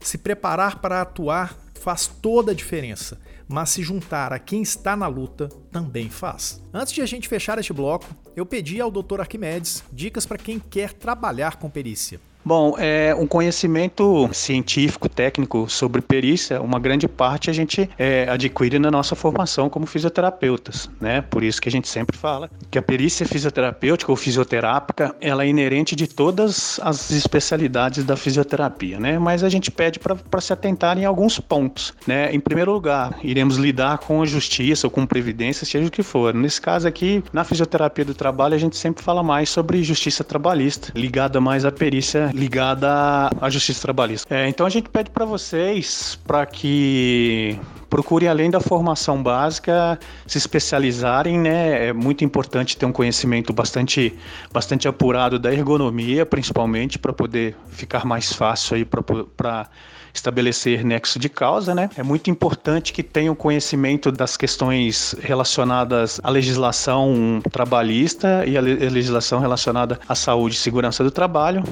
Se 0.00 0.18
preparar 0.18 0.80
para 0.80 1.00
atuar 1.00 1.56
faz 1.74 2.06
toda 2.06 2.52
a 2.52 2.54
diferença, 2.54 3.20
mas 3.48 3.70
se 3.70 3.82
juntar 3.82 4.32
a 4.32 4.38
quem 4.38 4.62
está 4.62 4.96
na 4.96 5.06
luta 5.06 5.48
também 5.70 6.08
faz. 6.08 6.62
Antes 6.72 6.92
de 6.92 7.02
a 7.02 7.06
gente 7.06 7.28
fechar 7.28 7.58
este 7.58 7.72
bloco, 7.72 8.06
eu 8.36 8.46
pedi 8.46 8.80
ao 8.80 8.90
Dr. 8.90 9.20
Arquimedes 9.20 9.84
dicas 9.92 10.26
para 10.26 10.38
quem 10.38 10.58
quer 10.58 10.92
trabalhar 10.92 11.56
com 11.56 11.70
perícia. 11.70 12.20
Bom, 12.44 12.74
é 12.78 13.14
um 13.14 13.26
conhecimento 13.26 14.28
científico, 14.32 15.08
técnico 15.08 15.66
sobre 15.66 16.02
perícia, 16.02 16.60
uma 16.60 16.78
grande 16.78 17.08
parte 17.08 17.48
a 17.48 17.54
gente 17.54 17.88
é, 17.98 18.28
adquire 18.28 18.78
na 18.78 18.90
nossa 18.90 19.16
formação 19.16 19.70
como 19.70 19.86
fisioterapeutas, 19.86 20.90
né? 21.00 21.22
Por 21.22 21.42
isso 21.42 21.58
que 21.58 21.70
a 21.70 21.72
gente 21.72 21.88
sempre 21.88 22.18
fala 22.18 22.50
que 22.70 22.78
a 22.78 22.82
perícia 22.82 23.24
fisioterapêutica 23.24 24.12
ou 24.12 24.16
fisioterápica, 24.16 25.16
ela 25.22 25.44
é 25.44 25.48
inerente 25.48 25.96
de 25.96 26.06
todas 26.06 26.78
as 26.82 27.10
especialidades 27.12 28.04
da 28.04 28.14
fisioterapia, 28.14 29.00
né? 29.00 29.18
Mas 29.18 29.42
a 29.42 29.48
gente 29.48 29.70
pede 29.70 29.98
para 29.98 30.40
se 30.42 30.52
atentar 30.52 30.98
em 30.98 31.06
alguns 31.06 31.40
pontos, 31.40 31.94
né? 32.06 32.30
Em 32.30 32.40
primeiro 32.40 32.72
lugar, 32.72 33.18
iremos 33.22 33.56
lidar 33.56 33.98
com 33.98 34.20
a 34.20 34.26
justiça 34.26 34.86
ou 34.86 34.90
com 34.90 35.06
previdência, 35.06 35.64
seja 35.64 35.88
o 35.88 35.90
que 35.90 36.02
for. 36.02 36.34
Nesse 36.34 36.60
caso 36.60 36.86
aqui, 36.86 37.24
na 37.32 37.42
fisioterapia 37.42 38.04
do 38.04 38.14
trabalho, 38.14 38.54
a 38.54 38.58
gente 38.58 38.76
sempre 38.76 39.02
fala 39.02 39.22
mais 39.22 39.48
sobre 39.48 39.82
justiça 39.82 40.22
trabalhista, 40.22 40.92
ligada 40.94 41.40
mais 41.40 41.64
à 41.64 41.72
perícia 41.72 42.33
ligada 42.34 43.30
à 43.40 43.48
justiça 43.48 43.80
trabalhista. 43.80 44.34
É, 44.34 44.48
então 44.48 44.66
a 44.66 44.70
gente 44.70 44.88
pede 44.88 45.10
para 45.10 45.24
vocês 45.24 46.18
para 46.26 46.44
que 46.44 47.58
procurem 47.88 48.28
além 48.28 48.50
da 48.50 48.60
formação 48.60 49.22
básica 49.22 49.98
se 50.26 50.36
especializarem, 50.36 51.38
né? 51.38 51.88
É 51.88 51.92
muito 51.92 52.24
importante 52.24 52.76
ter 52.76 52.84
um 52.86 52.92
conhecimento 52.92 53.52
bastante 53.52 54.12
bastante 54.52 54.88
apurado 54.88 55.38
da 55.38 55.52
ergonomia, 55.52 56.26
principalmente 56.26 56.98
para 56.98 57.12
poder 57.12 57.56
ficar 57.68 58.04
mais 58.04 58.32
fácil 58.32 58.76
aí 58.76 58.84
para 58.84 59.68
estabelecer 60.14 60.84
nexo 60.84 61.18
de 61.18 61.28
causa, 61.28 61.74
né? 61.74 61.90
É 61.96 62.02
muito 62.02 62.30
importante 62.30 62.92
que 62.92 63.02
tenham 63.02 63.34
conhecimento 63.34 64.12
das 64.12 64.36
questões 64.36 65.14
relacionadas 65.20 66.20
à 66.22 66.30
legislação 66.30 67.42
trabalhista 67.50 68.44
e 68.46 68.56
à 68.56 68.60
legislação 68.60 69.40
relacionada 69.40 69.98
à 70.08 70.14
saúde 70.14 70.54
e 70.54 70.58
segurança 70.58 71.02
do 71.02 71.10
trabalho. 71.10 71.62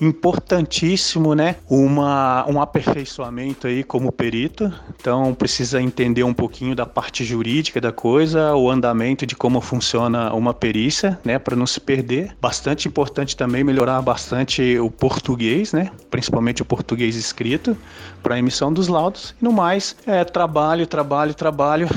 Importantíssimo, 0.00 1.34
né? 1.34 1.56
Uma, 1.68 2.48
um 2.48 2.62
aperfeiçoamento 2.62 3.66
aí 3.66 3.82
como 3.82 4.12
perito. 4.12 4.72
Então 5.00 5.34
precisa 5.34 5.82
entender 5.82 6.22
um 6.22 6.32
pouquinho 6.32 6.76
da 6.76 6.86
parte 6.86 7.24
jurídica 7.24 7.80
da 7.80 7.90
coisa, 7.90 8.54
o 8.54 8.70
andamento 8.70 9.26
de 9.26 9.34
como 9.34 9.60
funciona 9.60 10.32
uma 10.32 10.54
perícia, 10.54 11.18
né? 11.24 11.38
Para 11.38 11.56
não 11.56 11.66
se 11.66 11.80
perder. 11.80 12.36
Bastante 12.40 12.86
importante 12.86 13.36
também 13.36 13.64
melhorar 13.64 14.00
bastante 14.00 14.78
o 14.78 14.88
português, 14.88 15.72
né? 15.72 15.90
Principalmente 16.08 16.62
o 16.62 16.64
português 16.64 17.16
escrito 17.16 17.76
para 18.22 18.34
a 18.34 18.38
emissão 18.38 18.72
dos 18.72 18.88
laudos. 18.88 19.34
E 19.40 19.44
no 19.44 19.52
mais, 19.52 19.96
é 20.06 20.24
trabalho, 20.24 20.86
trabalho, 20.86 21.34
trabalho 21.34 21.88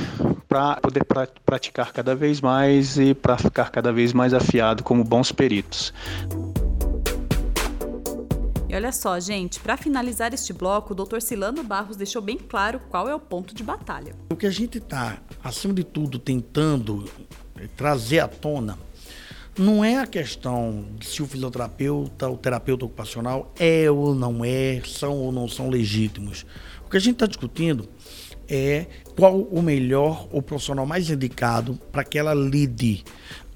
para 0.47 0.75
poder 0.77 1.05
pra, 1.05 1.27
praticar 1.45 1.93
cada 1.93 2.13
vez 2.13 2.41
mais 2.41 2.97
e 2.97 3.13
para 3.13 3.37
ficar 3.37 3.69
cada 3.71 3.91
vez 3.93 4.11
mais 4.11 4.33
afiado 4.33 4.83
como 4.83 5.03
bons 5.03 5.31
peritos. 5.31 5.93
E 8.67 8.75
olha 8.75 8.91
só, 8.93 9.19
gente, 9.19 9.59
para 9.59 9.75
finalizar 9.75 10.33
este 10.33 10.53
bloco, 10.53 10.93
o 10.93 10.95
Dr. 10.95 11.19
Silano 11.19 11.61
Barros 11.61 11.97
deixou 11.97 12.21
bem 12.21 12.37
claro 12.37 12.81
qual 12.89 13.09
é 13.09 13.13
o 13.13 13.19
ponto 13.19 13.53
de 13.53 13.63
batalha. 13.63 14.15
O 14.29 14.35
que 14.35 14.45
a 14.45 14.49
gente 14.49 14.77
está, 14.77 15.17
acima 15.43 15.73
de 15.73 15.83
tudo, 15.83 16.17
tentando 16.17 17.03
trazer 17.75 18.19
à 18.19 18.27
tona 18.27 18.77
não 19.57 19.83
é 19.83 19.97
a 19.97 20.07
questão 20.07 20.85
de 20.97 21.05
se 21.05 21.21
o 21.21 21.27
fisioterapeuta, 21.27 22.29
o 22.29 22.37
terapeuta 22.37 22.85
ocupacional 22.85 23.53
é 23.59 23.91
ou 23.91 24.15
não 24.15 24.45
é, 24.45 24.81
são 24.85 25.17
ou 25.17 25.31
não 25.31 25.47
são 25.47 25.69
legítimos. 25.69 26.45
O 26.85 26.89
que 26.89 26.97
a 26.97 26.99
gente 26.99 27.15
está 27.15 27.25
discutindo 27.25 27.87
é 28.47 28.85
qual 29.17 29.39
o 29.39 29.61
melhor, 29.61 30.27
o 30.31 30.41
profissional 30.41 30.85
mais 30.85 31.09
indicado 31.09 31.77
para 31.91 32.03
que 32.03 32.17
ela 32.17 32.33
lide. 32.33 33.03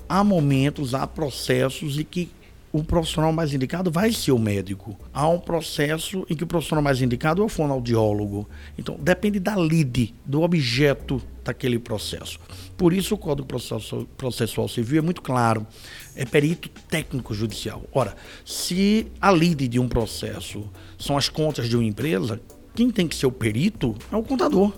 Há 0.08 0.24
momentos, 0.24 0.94
há 0.94 1.08
processos 1.08 1.98
e 1.98 2.04
que 2.04 2.30
o 2.72 2.84
profissional 2.84 3.32
mais 3.32 3.54
indicado 3.54 3.90
vai 3.90 4.12
ser 4.12 4.34
o 4.34 4.40
médico. 4.40 5.00
Há 5.14 5.28
um 5.30 5.40
processo 5.40 6.26
em 6.30 6.36
que 6.36 6.44
o 6.44 6.48
profissional 6.48 6.84
mais 6.84 7.02
indicado 7.02 7.42
é 7.42 7.46
o 7.46 7.50
fonoaudiólogo. 7.50 8.48
Então, 8.78 8.98
depende 9.00 9.40
da 9.40 9.56
lide, 9.56 10.14
do 10.26 10.42
objeto 10.42 11.22
daquele 11.46 11.80
processo. 11.80 12.40
Por 12.76 12.92
isso, 12.92 13.16
o 13.16 13.18
Código 13.18 13.48
Processual 14.18 14.68
Civil 14.68 15.00
é 15.00 15.02
muito 15.02 15.22
claro. 15.22 15.66
É 16.16 16.26
perito 16.26 16.68
técnico 16.90 17.34
judicial. 17.34 17.84
Ora, 17.94 18.16
se 18.44 19.08
a 19.22 19.32
lide 19.32 19.68
de 19.68 19.80
um 19.80 19.88
processo 19.88 20.70
são 21.00 21.16
as 21.18 21.30
contas 21.30 21.70
de 21.70 21.78
uma 21.78 21.86
empresa, 21.86 22.42
quem 22.74 22.90
tem 22.90 23.08
que 23.08 23.16
ser 23.16 23.28
o 23.28 23.32
perito 23.32 23.96
é 24.12 24.16
o 24.16 24.24
contador. 24.24 24.74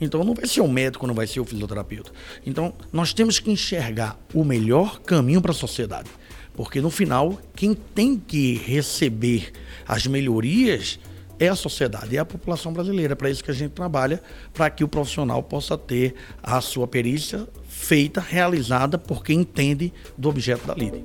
Então 0.00 0.24
não 0.24 0.34
vai 0.34 0.46
ser 0.46 0.62
o 0.62 0.68
médico, 0.68 1.06
não 1.06 1.14
vai 1.14 1.26
ser 1.26 1.40
o 1.40 1.44
fisioterapeuta. 1.44 2.10
Então 2.44 2.72
nós 2.90 3.12
temos 3.12 3.38
que 3.38 3.50
enxergar 3.50 4.18
o 4.32 4.42
melhor 4.42 4.98
caminho 5.00 5.42
para 5.42 5.52
a 5.52 5.54
sociedade. 5.54 6.08
Porque 6.54 6.80
no 6.80 6.90
final, 6.90 7.40
quem 7.54 7.74
tem 7.74 8.18
que 8.18 8.54
receber 8.54 9.52
as 9.86 10.06
melhorias 10.06 10.98
é 11.40 11.48
a 11.48 11.56
sociedade, 11.56 12.16
é 12.16 12.20
a 12.20 12.24
população 12.24 12.72
brasileira. 12.72 13.16
Para 13.16 13.30
isso 13.30 13.42
que 13.42 13.50
a 13.50 13.54
gente 13.54 13.72
trabalha, 13.72 14.22
para 14.52 14.68
que 14.68 14.84
o 14.84 14.88
profissional 14.88 15.42
possa 15.42 15.76
ter 15.76 16.14
a 16.42 16.60
sua 16.60 16.86
perícia 16.86 17.48
feita, 17.66 18.20
realizada 18.20 18.98
por 18.98 19.24
quem 19.24 19.40
entende 19.40 19.92
do 20.18 20.28
objeto 20.28 20.66
da 20.66 20.74
lide. 20.74 21.00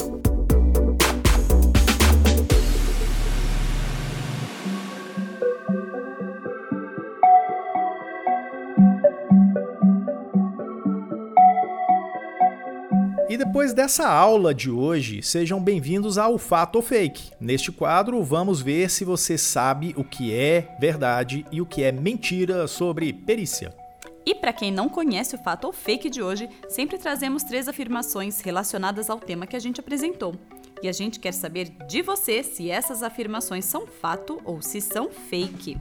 Depois 13.65 13.73
dessa 13.73 14.07
aula 14.07 14.53
de 14.53 14.69
hoje, 14.69 15.23
sejam 15.23 15.59
bem-vindos 15.59 16.19
ao 16.19 16.37
Fato 16.37 16.75
ou 16.75 16.83
Fake. 16.83 17.31
Neste 17.39 17.71
quadro, 17.71 18.21
vamos 18.23 18.61
ver 18.61 18.91
se 18.91 19.03
você 19.03 19.39
sabe 19.39 19.91
o 19.97 20.03
que 20.03 20.31
é 20.31 20.75
verdade 20.79 21.43
e 21.51 21.59
o 21.61 21.65
que 21.65 21.81
é 21.81 21.91
mentira 21.91 22.67
sobre 22.67 23.11
perícia. 23.11 23.75
E 24.23 24.35
para 24.35 24.53
quem 24.53 24.71
não 24.71 24.87
conhece 24.87 25.33
o 25.33 25.39
fato 25.39 25.65
ou 25.65 25.73
fake 25.73 26.11
de 26.11 26.21
hoje, 26.21 26.47
sempre 26.69 26.99
trazemos 26.99 27.41
três 27.41 27.67
afirmações 27.67 28.39
relacionadas 28.39 29.09
ao 29.09 29.19
tema 29.19 29.47
que 29.47 29.55
a 29.55 29.59
gente 29.59 29.79
apresentou. 29.79 30.35
E 30.83 30.87
a 30.87 30.91
gente 30.91 31.19
quer 31.19 31.33
saber 31.33 31.71
de 31.87 32.03
você 32.03 32.43
se 32.43 32.69
essas 32.69 33.01
afirmações 33.01 33.65
são 33.65 33.87
fato 33.87 34.39
ou 34.45 34.61
se 34.61 34.79
são 34.79 35.09
fake. 35.09 35.75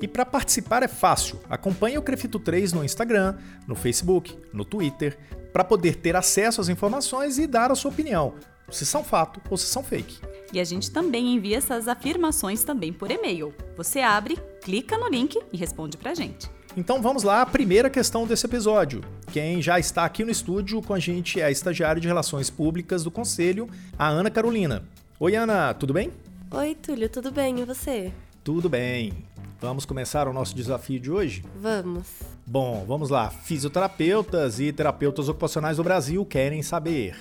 E 0.00 0.08
para 0.08 0.24
participar 0.24 0.82
é 0.82 0.88
fácil. 0.88 1.40
Acompanhe 1.48 1.98
o 1.98 2.02
Crefito 2.02 2.38
3 2.38 2.72
no 2.72 2.84
Instagram, 2.84 3.36
no 3.66 3.74
Facebook, 3.74 4.36
no 4.52 4.64
Twitter, 4.64 5.18
para 5.52 5.64
poder 5.64 5.96
ter 5.96 6.16
acesso 6.16 6.60
às 6.60 6.68
informações 6.68 7.38
e 7.38 7.46
dar 7.46 7.70
a 7.70 7.74
sua 7.74 7.90
opinião, 7.90 8.34
se 8.70 8.84
são 8.84 9.04
fato 9.04 9.40
ou 9.48 9.56
se 9.56 9.66
são 9.66 9.82
fake. 9.82 10.18
E 10.52 10.60
a 10.60 10.64
gente 10.64 10.90
também 10.90 11.34
envia 11.34 11.58
essas 11.58 11.88
afirmações 11.88 12.64
também 12.64 12.92
por 12.92 13.10
e-mail. 13.10 13.54
Você 13.76 14.00
abre, 14.00 14.36
clica 14.62 14.98
no 14.98 15.08
link 15.08 15.38
e 15.52 15.56
responde 15.56 15.96
pra 15.96 16.14
gente. 16.14 16.50
Então 16.76 17.00
vamos 17.00 17.22
lá, 17.22 17.42
a 17.42 17.46
primeira 17.46 17.88
questão 17.88 18.26
desse 18.26 18.46
episódio. 18.46 19.00
Quem 19.32 19.62
já 19.62 19.78
está 19.78 20.04
aqui 20.04 20.24
no 20.24 20.30
estúdio 20.30 20.82
com 20.82 20.92
a 20.92 20.98
gente 20.98 21.40
é 21.40 21.44
a 21.44 21.50
estagiária 21.50 22.00
de 22.00 22.08
Relações 22.08 22.50
Públicas 22.50 23.04
do 23.04 23.10
Conselho, 23.10 23.68
a 23.96 24.08
Ana 24.08 24.30
Carolina. 24.30 24.82
Oi, 25.20 25.36
Ana, 25.36 25.72
tudo 25.72 25.92
bem? 25.92 26.10
Oi, 26.50 26.74
Túlio, 26.74 27.08
tudo 27.08 27.30
bem? 27.30 27.60
E 27.60 27.64
você? 27.64 28.12
Tudo 28.42 28.68
bem. 28.68 29.24
Vamos 29.64 29.86
começar 29.86 30.28
o 30.28 30.32
nosso 30.34 30.54
desafio 30.54 31.00
de 31.00 31.10
hoje? 31.10 31.42
Vamos. 31.56 32.06
Bom, 32.46 32.84
vamos 32.86 33.08
lá. 33.08 33.30
Fisioterapeutas 33.30 34.60
e 34.60 34.70
terapeutas 34.70 35.26
ocupacionais 35.26 35.78
do 35.78 35.82
Brasil 35.82 36.22
querem 36.26 36.62
saber: 36.62 37.16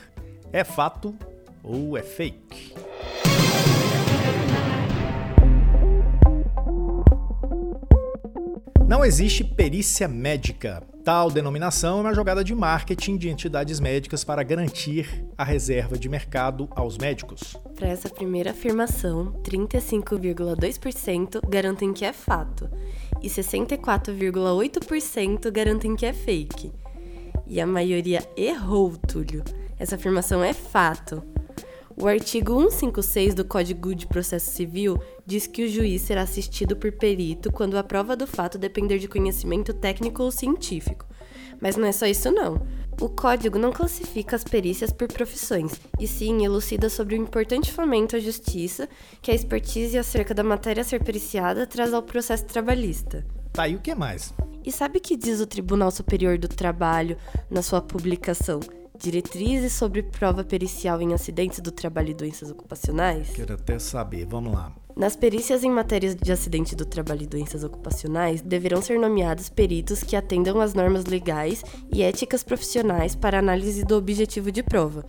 é 0.52 0.62
fato 0.66 1.16
ou 1.64 1.98
é 1.98 2.02
fake? 2.02 2.76
Não 8.94 9.04
existe 9.04 9.44
perícia 9.44 10.08
médica. 10.08 10.84
Tal 11.04 11.32
denominação 11.32 11.98
é 11.98 12.02
uma 12.02 12.14
jogada 12.14 12.44
de 12.44 12.54
marketing 12.54 13.18
de 13.18 13.28
entidades 13.28 13.80
médicas 13.80 14.24
para 14.24 14.44
garantir 14.44 15.26
a 15.36 15.44
reserva 15.44 15.98
de 15.98 16.08
mercado 16.08 16.70
aos 16.76 17.00
médicos. 17.00 17.58
Para 17.74 17.88
essa 17.88 18.08
primeira 18.08 18.52
afirmação, 18.52 19.34
35,2% 19.42 21.42
garantem 21.50 21.92
que 21.92 22.06
é 22.06 22.14
fato 22.14 22.70
e 23.20 23.28
64,8% 23.28 25.50
garantem 25.50 25.96
que 25.96 26.06
é 26.06 26.14
fake. 26.14 26.72
E 27.48 27.60
a 27.60 27.66
maioria 27.66 28.24
errou, 28.38 28.96
Túlio. 28.96 29.44
Essa 29.80 29.96
afirmação 29.96 30.44
é 30.44 30.54
fato. 30.54 31.24
O 31.96 32.08
artigo 32.08 32.60
156 32.60 33.36
do 33.36 33.46
Código 33.46 33.94
de 33.94 34.08
Processo 34.08 34.52
Civil 34.52 35.00
diz 35.26 35.46
que 35.46 35.64
o 35.64 35.70
juiz 35.70 36.02
será 36.02 36.24
assistido 36.24 36.76
por 36.76 36.92
perito 36.92 37.52
quando 37.52 37.78
a 37.78 37.84
prova 37.84 38.16
do 38.16 38.26
fato 38.26 38.58
depender 38.58 38.98
de 38.98 39.08
conhecimento 39.08 39.74
técnico 39.74 40.24
ou 40.24 40.32
científico. 40.32 41.06
Mas 41.62 41.78
não 41.78 41.88
é 41.88 41.92
só 41.92 42.06
isso 42.08 42.32
não. 42.32 42.66
O 43.00 43.10
código 43.10 43.60
não 43.60 43.72
classifica 43.72 44.36
as 44.36 44.44
perícias 44.44 44.92
por 44.92 45.08
profissões, 45.08 45.80
e 46.00 46.08
sim 46.08 46.44
elucida 46.44 46.90
sobre 46.90 47.16
o 47.16 47.22
importante 47.22 47.72
fomento 47.72 48.16
à 48.16 48.20
justiça 48.20 48.90
que 49.22 49.32
a 49.32 49.36
expertise 49.36 49.98
acerca 49.98 50.34
da 50.34 50.44
matéria 50.44 50.82
a 50.82 50.84
ser 50.84 51.04
periciada 51.04 51.68
traz 51.68 51.94
ao 51.94 52.04
processo 52.04 52.46
trabalhista. 52.46 53.26
Tá, 53.52 53.68
e 53.68 53.76
o 53.76 53.80
que 53.80 53.94
mais? 53.94 54.34
E 54.66 54.72
sabe 54.72 54.98
o 54.98 55.02
que 55.02 55.16
diz 55.16 55.40
o 55.40 55.48
Tribunal 55.48 55.92
Superior 55.92 56.38
do 56.38 56.48
Trabalho 56.48 57.18
na 57.50 57.62
sua 57.62 57.82
publicação? 57.82 58.60
Diretrizes 59.04 59.74
sobre 59.74 60.02
prova 60.02 60.46
pericial 60.46 61.02
em 61.02 61.14
acidentes 61.14 61.60
do 61.60 61.74
trabalho 61.74 62.12
e 62.12 62.14
doenças 62.14 62.50
ocupacionais? 62.50 63.32
Quero 63.32 63.54
até 63.54 63.78
saber, 63.78 64.26
vamos 64.26 64.54
lá. 64.54 64.74
Nas 64.96 65.14
perícias 65.14 65.62
em 65.62 65.70
matérias 65.70 66.16
de 66.16 66.32
acidente 66.32 66.74
do 66.74 66.86
trabalho 66.86 67.24
e 67.24 67.28
doenças 67.28 67.66
ocupacionais, 67.66 68.42
deverão 68.42 68.82
ser 68.82 68.98
nomeados 68.98 69.50
peritos 69.50 70.04
que 70.04 70.16
atendam 70.16 70.62
às 70.62 70.74
normas 70.74 71.04
legais 71.04 71.66
e 71.92 72.02
éticas 72.02 72.44
profissionais 72.44 73.14
para 73.14 73.40
análise 73.40 73.84
do 73.84 73.98
objetivo 73.98 74.50
de 74.54 74.64
prova, 74.64 75.06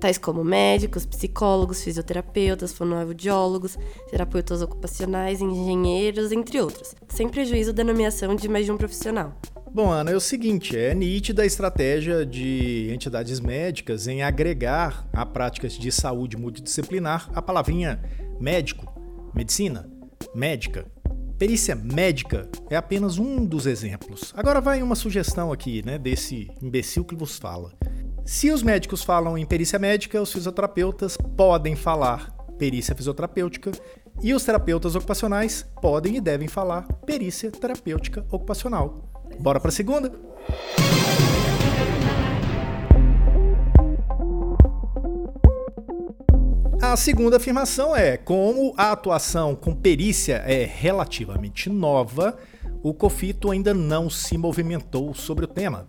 tais 0.00 0.16
como 0.16 0.42
médicos, 0.42 1.04
psicólogos, 1.04 1.84
fisioterapeutas, 1.84 2.72
fonoaudiólogos, 2.72 3.76
terapeutas 4.08 4.62
ocupacionais, 4.62 5.42
engenheiros, 5.42 6.32
entre 6.32 6.62
outros, 6.62 6.94
sem 7.08 7.28
prejuízo 7.28 7.74
da 7.74 7.84
nomeação 7.84 8.34
de 8.34 8.48
mais 8.48 8.64
de 8.64 8.72
um 8.72 8.78
profissional. 8.78 9.34
Bom, 9.74 9.90
Ana, 9.90 10.12
é 10.12 10.14
o 10.14 10.20
seguinte: 10.20 10.78
é 10.78 10.94
nítida 10.94 11.42
a 11.42 11.46
estratégia 11.46 12.24
de 12.24 12.92
entidades 12.94 13.40
médicas 13.40 14.06
em 14.06 14.22
agregar 14.22 15.04
a 15.12 15.26
práticas 15.26 15.72
de 15.72 15.90
saúde 15.90 16.36
multidisciplinar 16.36 17.28
a 17.34 17.42
palavrinha 17.42 18.00
médico, 18.38 18.86
medicina, 19.34 19.90
médica. 20.32 20.86
Perícia 21.36 21.74
médica 21.74 22.48
é 22.70 22.76
apenas 22.76 23.18
um 23.18 23.44
dos 23.44 23.66
exemplos. 23.66 24.32
Agora 24.36 24.60
vai 24.60 24.80
uma 24.80 24.94
sugestão 24.94 25.50
aqui, 25.50 25.84
né, 25.84 25.98
desse 25.98 26.48
imbecil 26.62 27.04
que 27.04 27.16
vos 27.16 27.36
fala. 27.36 27.72
Se 28.24 28.52
os 28.52 28.62
médicos 28.62 29.02
falam 29.02 29.36
em 29.36 29.44
perícia 29.44 29.76
médica, 29.76 30.22
os 30.22 30.32
fisioterapeutas 30.32 31.16
podem 31.36 31.74
falar 31.74 32.30
perícia 32.56 32.94
fisioterapêutica 32.94 33.72
e 34.22 34.32
os 34.32 34.44
terapeutas 34.44 34.94
ocupacionais 34.94 35.66
podem 35.82 36.14
e 36.14 36.20
devem 36.20 36.46
falar 36.46 36.82
perícia 37.04 37.50
terapêutica 37.50 38.24
ocupacional. 38.30 39.13
Bora 39.38 39.60
para 39.60 39.68
a 39.68 39.72
segunda? 39.72 40.12
A 46.80 46.96
segunda 46.96 47.38
afirmação 47.38 47.96
é: 47.96 48.16
como 48.16 48.72
a 48.76 48.92
atuação 48.92 49.54
com 49.56 49.74
perícia 49.74 50.36
é 50.46 50.64
relativamente 50.64 51.68
nova, 51.68 52.38
o 52.82 52.92
COFITO 52.94 53.50
ainda 53.50 53.72
não 53.72 54.08
se 54.10 54.38
movimentou 54.38 55.14
sobre 55.14 55.44
o 55.44 55.48
tema. 55.48 55.88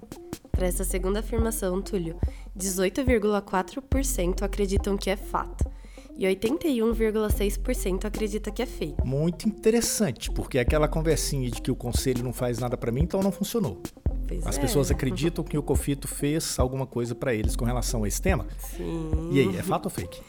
Para 0.51 0.67
essa 0.67 0.83
segunda 0.85 1.19
afirmação, 1.19 1.81
Túlio, 1.81 2.17
18,4% 2.57 4.41
acreditam 4.41 4.95
que 4.97 5.09
é 5.09 5.17
fato 5.17 5.69
e 6.17 6.25
81,6% 6.25 8.05
acredita 8.05 8.51
que 8.51 8.61
é 8.61 8.65
fake. 8.65 9.05
Muito 9.05 9.47
interessante, 9.47 10.31
porque 10.31 10.57
aquela 10.57 10.87
conversinha 10.87 11.49
de 11.49 11.61
que 11.61 11.71
o 11.71 11.75
conselho 11.75 12.23
não 12.23 12.31
faz 12.31 12.59
nada 12.59 12.77
para 12.77 12.91
mim, 12.91 13.01
então 13.01 13.21
não 13.21 13.31
funcionou. 13.31 13.81
Pois 14.27 14.45
As 14.45 14.57
é. 14.57 14.61
pessoas 14.61 14.89
acreditam 14.89 15.43
que 15.43 15.57
o 15.57 15.63
COFITO 15.63 16.07
fez 16.07 16.57
alguma 16.57 16.87
coisa 16.87 17.13
para 17.13 17.33
eles 17.33 17.55
com 17.55 17.65
relação 17.65 18.03
a 18.03 18.07
esse 18.07 18.21
tema? 18.21 18.47
Sim. 18.57 19.29
E 19.31 19.39
aí, 19.39 19.57
é 19.57 19.61
fato 19.61 19.85
ou 19.85 19.91
fake? 19.91 20.21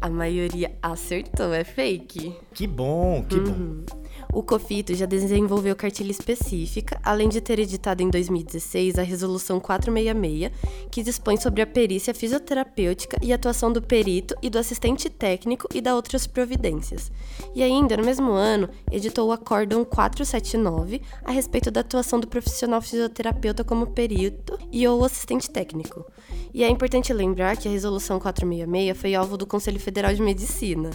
A 0.00 0.08
maioria 0.08 0.76
acertou, 0.80 1.52
é 1.52 1.64
fake. 1.64 2.34
Que 2.54 2.66
bom, 2.66 3.24
que 3.28 3.40
bom. 3.40 3.82
O 4.30 4.42
COFITO 4.42 4.94
já 4.94 5.06
desenvolveu 5.06 5.74
cartilha 5.74 6.10
específica, 6.10 7.00
além 7.02 7.30
de 7.30 7.40
ter 7.40 7.58
editado 7.58 8.02
em 8.02 8.10
2016 8.10 8.98
a 8.98 9.02
Resolução 9.02 9.58
466, 9.58 10.52
que 10.90 11.02
dispõe 11.02 11.38
sobre 11.38 11.62
a 11.62 11.66
perícia 11.66 12.12
fisioterapêutica 12.12 13.16
e 13.22 13.32
atuação 13.32 13.72
do 13.72 13.80
perito 13.80 14.34
e 14.42 14.50
do 14.50 14.58
assistente 14.58 15.08
técnico 15.08 15.66
e 15.74 15.80
da 15.80 15.94
outras 15.94 16.26
providências. 16.26 17.10
E 17.54 17.62
ainda, 17.62 17.96
no 17.96 18.04
mesmo 18.04 18.32
ano, 18.32 18.68
editou 18.92 19.28
o 19.28 19.32
Acórdão 19.32 19.82
479 19.82 21.00
a 21.24 21.32
respeito 21.32 21.70
da 21.70 21.80
atuação 21.80 22.20
do 22.20 22.28
profissional 22.28 22.82
fisioterapeuta 22.82 23.64
como 23.64 23.86
perito 23.86 24.58
e 24.70 24.86
ou 24.86 25.04
assistente 25.04 25.48
técnico. 25.48 26.04
E 26.52 26.64
é 26.64 26.68
importante 26.68 27.12
lembrar 27.12 27.56
que 27.56 27.68
a 27.68 27.70
Resolução 27.70 28.18
466 28.18 28.98
foi 28.98 29.14
alvo 29.14 29.36
do 29.36 29.46
Conselho 29.46 29.78
Federal 29.78 30.14
de 30.14 30.22
Medicina. 30.22 30.90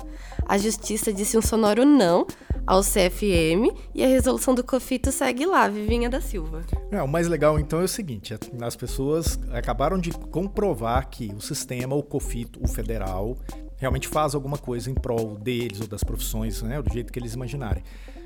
A 0.45 0.57
Justiça 0.57 1.13
disse 1.13 1.37
um 1.37 1.41
sonoro 1.41 1.85
não 1.85 2.25
ao 2.65 2.81
CFM 2.81 3.73
e 3.93 4.03
a 4.03 4.07
resolução 4.07 4.55
do 4.55 4.63
COFITO 4.63 5.11
segue 5.11 5.45
lá, 5.45 5.67
Vivinha 5.67 6.09
da 6.09 6.21
Silva. 6.21 6.63
É, 6.91 7.01
o 7.01 7.07
mais 7.07 7.27
legal 7.27 7.59
então 7.59 7.81
é 7.81 7.83
o 7.83 7.87
seguinte: 7.87 8.35
as 8.61 8.75
pessoas 8.75 9.39
acabaram 9.51 9.97
de 9.97 10.11
comprovar 10.11 11.09
que 11.09 11.31
o 11.35 11.41
sistema, 11.41 11.95
o 11.95 12.03
COFITO, 12.03 12.59
o 12.63 12.67
federal, 12.67 13.37
realmente 13.77 14.07
faz 14.07 14.33
alguma 14.33 14.57
coisa 14.57 14.89
em 14.89 14.93
prol 14.93 15.35
deles 15.35 15.81
ou 15.81 15.87
das 15.87 16.03
profissões, 16.03 16.61
né, 16.61 16.81
do 16.81 16.91
jeito 16.91 17.11
que 17.11 17.19
eles 17.19 17.33
imaginarem. 17.33 17.83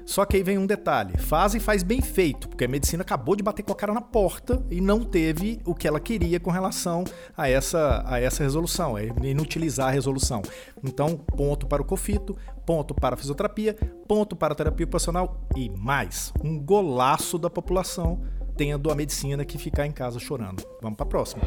Só 0.08 0.26
que 0.26 0.38
aí 0.38 0.42
vem 0.42 0.58
um 0.58 0.66
detalhe: 0.66 1.18
faz 1.18 1.54
e 1.54 1.60
faz 1.60 1.84
bem 1.84 2.02
feito, 2.02 2.48
porque 2.48 2.64
a 2.64 2.68
medicina 2.68 3.04
acabou 3.04 3.36
de 3.36 3.44
bater 3.44 3.62
com 3.62 3.74
a 3.74 3.76
cara 3.76 3.94
na 3.94 4.02
porta 4.02 4.66
e 4.72 4.80
não 4.80 5.04
teve 5.04 5.60
o 5.66 5.76
que 5.76 5.88
ela 5.88 6.00
queria 6.00 6.40
com 6.40 6.50
relação 6.50 7.04
a 7.36 7.50
essa, 7.50 8.04
a 8.08 8.20
essa 8.20 8.42
resolução, 8.42 8.98
é 8.98 9.10
inutilizar 9.22 9.90
a 9.90 9.92
resolução. 9.92 10.42
Então, 10.82 11.18
ponto 11.18 11.68
para 11.68 11.82
o 11.82 11.86
COFITO, 11.86 12.38
ponto 12.66 12.96
para 12.96 13.16
a 13.16 13.18
fisioterapia, 13.18 13.76
ponto 14.08 14.36
para 14.36 14.54
a 14.54 14.56
terapia 14.56 14.86
ocupacional 14.86 15.46
e 15.56 15.70
mais, 15.70 16.32
um 16.42 16.58
golaço 16.58 17.38
da 17.38 17.50
população 17.50 18.22
tendo 18.56 18.90
a 18.90 18.96
medicina 18.96 19.44
que 19.44 19.58
ficar 19.58 19.86
em 19.86 19.92
casa 19.92 20.20
chorando. 20.20 20.64
Vamos 20.82 20.96
para 20.96 21.06
a 21.06 21.10
próxima. 21.10 21.44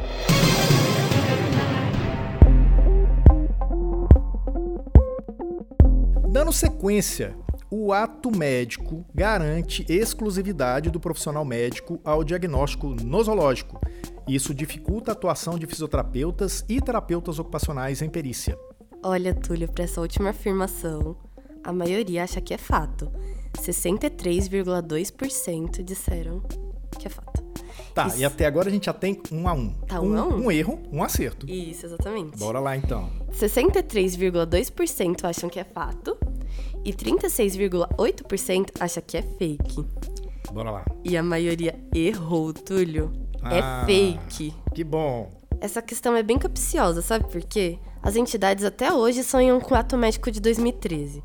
Dando 6.29 6.53
sequência, 6.53 7.35
o 7.71 7.91
ato 7.93 8.29
médico 8.29 9.05
garante 9.15 9.85
exclusividade 9.87 10.89
do 10.89 10.99
profissional 10.99 11.45
médico 11.45 12.01
ao 12.03 12.21
diagnóstico 12.21 12.93
nosológico. 13.01 13.79
Isso 14.27 14.53
dificulta 14.53 15.11
a 15.11 15.13
atuação 15.13 15.57
de 15.57 15.65
fisioterapeutas 15.65 16.65
e 16.67 16.81
terapeutas 16.81 17.39
ocupacionais 17.39 18.01
em 18.01 18.09
perícia. 18.09 18.59
Olha, 19.01 19.33
Túlio, 19.33 19.71
para 19.71 19.85
essa 19.85 20.01
última 20.01 20.31
afirmação, 20.31 21.15
a 21.63 21.71
maioria 21.71 22.25
acha 22.25 22.41
que 22.41 22.53
é 22.53 22.57
fato. 22.57 23.09
63,2% 23.57 25.81
disseram 25.81 26.41
que 26.99 27.07
é 27.07 27.09
fato. 27.09 27.50
Tá, 27.93 28.07
Isso. 28.07 28.19
e 28.19 28.25
até 28.25 28.45
agora 28.45 28.69
a 28.69 28.71
gente 28.71 28.85
já 28.85 28.93
tem 28.93 29.21
um 29.31 29.47
a 29.47 29.53
um. 29.53 29.73
Tá, 29.87 29.99
um, 29.99 30.13
um 30.13 30.17
a 30.17 30.25
um? 30.25 30.45
Um 30.45 30.51
erro, 30.51 30.79
um 30.91 31.03
acerto. 31.03 31.45
Isso, 31.49 31.85
exatamente. 31.85 32.37
Bora 32.37 32.59
lá 32.59 32.77
então. 32.77 33.09
63,2% 33.31 35.25
acham 35.25 35.49
que 35.49 35.59
é 35.59 35.63
fato 35.63 36.17
e 36.85 36.93
36,8% 36.93 38.71
acha 38.79 39.01
que 39.01 39.17
é 39.17 39.21
fake. 39.21 39.85
Bora 40.53 40.71
lá. 40.71 40.85
E 41.03 41.17
a 41.17 41.23
maioria 41.23 41.77
errou, 41.93 42.53
Túlio. 42.53 43.11
É 43.43 43.59
ah, 43.59 43.83
é 43.83 43.85
fake. 43.85 44.53
Que 44.73 44.83
bom. 44.83 45.29
Essa 45.59 45.81
questão 45.81 46.15
é 46.15 46.23
bem 46.23 46.39
capciosa, 46.39 47.01
sabe 47.01 47.29
por 47.29 47.41
quê? 47.41 47.77
As 48.01 48.15
entidades 48.15 48.63
até 48.65 48.91
hoje 48.91 49.23
sonham 49.23 49.59
com 49.61 49.75
o 49.75 49.77
ato 49.77 49.95
médico 49.97 50.31
de 50.31 50.39
2013. 50.39 51.21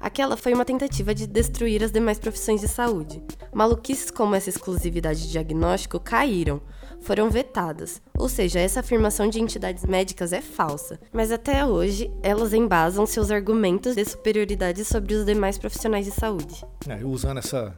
Aquela 0.00 0.36
foi 0.36 0.54
uma 0.54 0.64
tentativa 0.64 1.14
de 1.14 1.26
destruir 1.26 1.82
as 1.82 1.90
demais 1.90 2.18
profissões 2.18 2.60
de 2.60 2.68
saúde. 2.68 3.22
Maluquices 3.52 4.10
como 4.10 4.34
essa 4.34 4.48
exclusividade 4.48 5.22
de 5.22 5.32
diagnóstico 5.32 5.98
caíram, 5.98 6.60
foram 7.00 7.30
vetadas, 7.30 8.02
ou 8.16 8.28
seja, 8.28 8.58
essa 8.58 8.80
afirmação 8.80 9.28
de 9.28 9.40
entidades 9.40 9.84
médicas 9.84 10.32
é 10.32 10.40
falsa, 10.40 10.98
mas 11.12 11.30
até 11.30 11.64
hoje 11.64 12.10
elas 12.22 12.52
embasam 12.52 13.06
seus 13.06 13.30
argumentos 13.30 13.94
de 13.94 14.04
superioridade 14.04 14.84
sobre 14.84 15.14
os 15.14 15.24
demais 15.24 15.58
profissionais 15.58 16.04
de 16.04 16.12
saúde. 16.12 16.64
É, 16.88 17.04
usando 17.04 17.38
essa, 17.38 17.76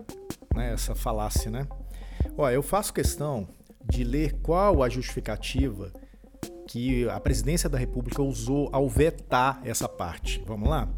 né, 0.55 0.73
essa 0.73 0.95
falácia, 0.95 1.51
né? 1.51 1.67
Ó, 2.37 2.49
eu 2.49 2.63
faço 2.63 2.93
questão 2.93 3.49
de 3.85 4.05
ler 4.05 4.35
qual 4.43 4.83
a 4.83 4.89
justificativa 4.89 5.93
que 6.67 7.09
a 7.09 7.19
presidência 7.19 7.69
da 7.69 7.77
República 7.77 8.23
usou 8.23 8.69
ao 8.73 8.89
vetar 8.89 9.61
essa 9.65 9.89
parte. 9.89 10.43
Vamos 10.47 10.69
lá? 10.69 10.89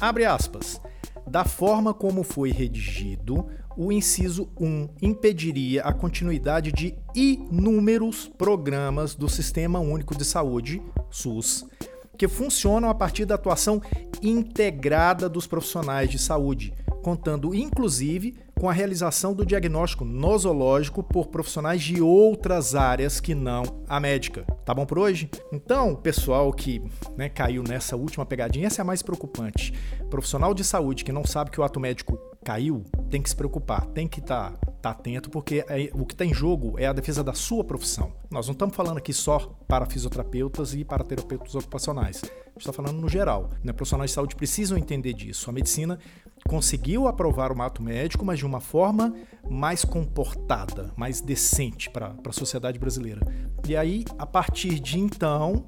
Abre 0.00 0.24
aspas. 0.24 0.80
Da 1.26 1.44
forma 1.44 1.92
como 1.92 2.22
foi 2.22 2.50
redigido, 2.50 3.46
o 3.76 3.92
inciso 3.92 4.48
1 4.58 4.88
impediria 5.02 5.82
a 5.82 5.92
continuidade 5.92 6.72
de 6.72 6.96
inúmeros 7.14 8.26
programas 8.26 9.14
do 9.14 9.28
Sistema 9.28 9.78
Único 9.78 10.16
de 10.16 10.24
Saúde, 10.24 10.82
SUS, 11.10 11.66
que 12.16 12.26
funcionam 12.26 12.88
a 12.88 12.94
partir 12.94 13.24
da 13.24 13.34
atuação 13.34 13.82
integrada 14.22 15.28
dos 15.28 15.46
profissionais 15.46 16.10
de 16.10 16.18
saúde, 16.18 16.72
contando 17.02 17.54
inclusive 17.54 18.36
com 18.58 18.68
a 18.68 18.72
realização 18.72 19.32
do 19.32 19.46
diagnóstico 19.46 20.04
nosológico 20.04 21.02
por 21.02 21.28
profissionais 21.28 21.82
de 21.82 22.02
outras 22.02 22.74
áreas 22.74 23.20
que 23.20 23.34
não 23.34 23.62
a 23.88 24.00
médica. 24.00 24.44
Tá 24.64 24.74
bom 24.74 24.84
por 24.84 24.98
hoje? 24.98 25.30
Então, 25.52 25.94
pessoal 25.94 26.52
que 26.52 26.82
né, 27.16 27.28
caiu 27.28 27.62
nessa 27.62 27.96
última 27.96 28.26
pegadinha, 28.26 28.66
essa 28.66 28.80
é 28.80 28.82
a 28.82 28.86
mais 28.86 29.02
preocupante. 29.02 29.72
Profissional 30.10 30.52
de 30.52 30.64
saúde 30.64 31.04
que 31.04 31.12
não 31.12 31.24
sabe 31.24 31.50
que 31.50 31.60
o 31.60 31.64
ato 31.64 31.78
médico 31.78 32.18
caiu, 32.44 32.84
tem 33.10 33.20
que 33.20 33.28
se 33.28 33.36
preocupar, 33.36 33.86
tem 33.86 34.06
que 34.06 34.20
estar 34.20 34.52
tá, 34.52 34.72
tá 34.80 34.90
atento, 34.90 35.30
porque 35.30 35.64
é, 35.68 35.90
o 35.92 36.06
que 36.06 36.14
está 36.14 36.24
em 36.24 36.32
jogo 36.32 36.78
é 36.78 36.86
a 36.86 36.92
defesa 36.92 37.22
da 37.22 37.34
sua 37.34 37.64
profissão. 37.64 38.12
Nós 38.30 38.46
não 38.46 38.52
estamos 38.52 38.74
falando 38.74 38.98
aqui 38.98 39.12
só 39.12 39.38
para 39.66 39.86
fisioterapeutas 39.86 40.74
e 40.74 40.84
para 40.84 41.04
terapeutas 41.04 41.54
ocupacionais. 41.54 42.22
A 42.24 42.26
gente 42.26 42.60
está 42.60 42.72
falando 42.72 43.00
no 43.00 43.08
geral. 43.08 43.50
Né? 43.62 43.72
Profissionais 43.72 44.10
de 44.10 44.14
saúde 44.14 44.34
precisam 44.34 44.78
entender 44.78 45.12
disso. 45.12 45.50
A 45.50 45.52
medicina 45.52 45.98
conseguiu 46.48 47.06
aprovar 47.06 47.52
o 47.52 47.62
ato 47.62 47.82
médico, 47.82 48.24
mas 48.24 48.38
de 48.38 48.46
uma 48.46 48.60
forma 48.60 49.14
mais 49.48 49.84
comportada, 49.84 50.92
mais 50.96 51.20
decente 51.20 51.90
para 51.90 52.14
a 52.24 52.32
sociedade 52.32 52.78
brasileira. 52.78 53.20
E 53.68 53.76
aí, 53.76 54.04
a 54.18 54.26
partir 54.26 54.80
de 54.80 54.98
então, 54.98 55.66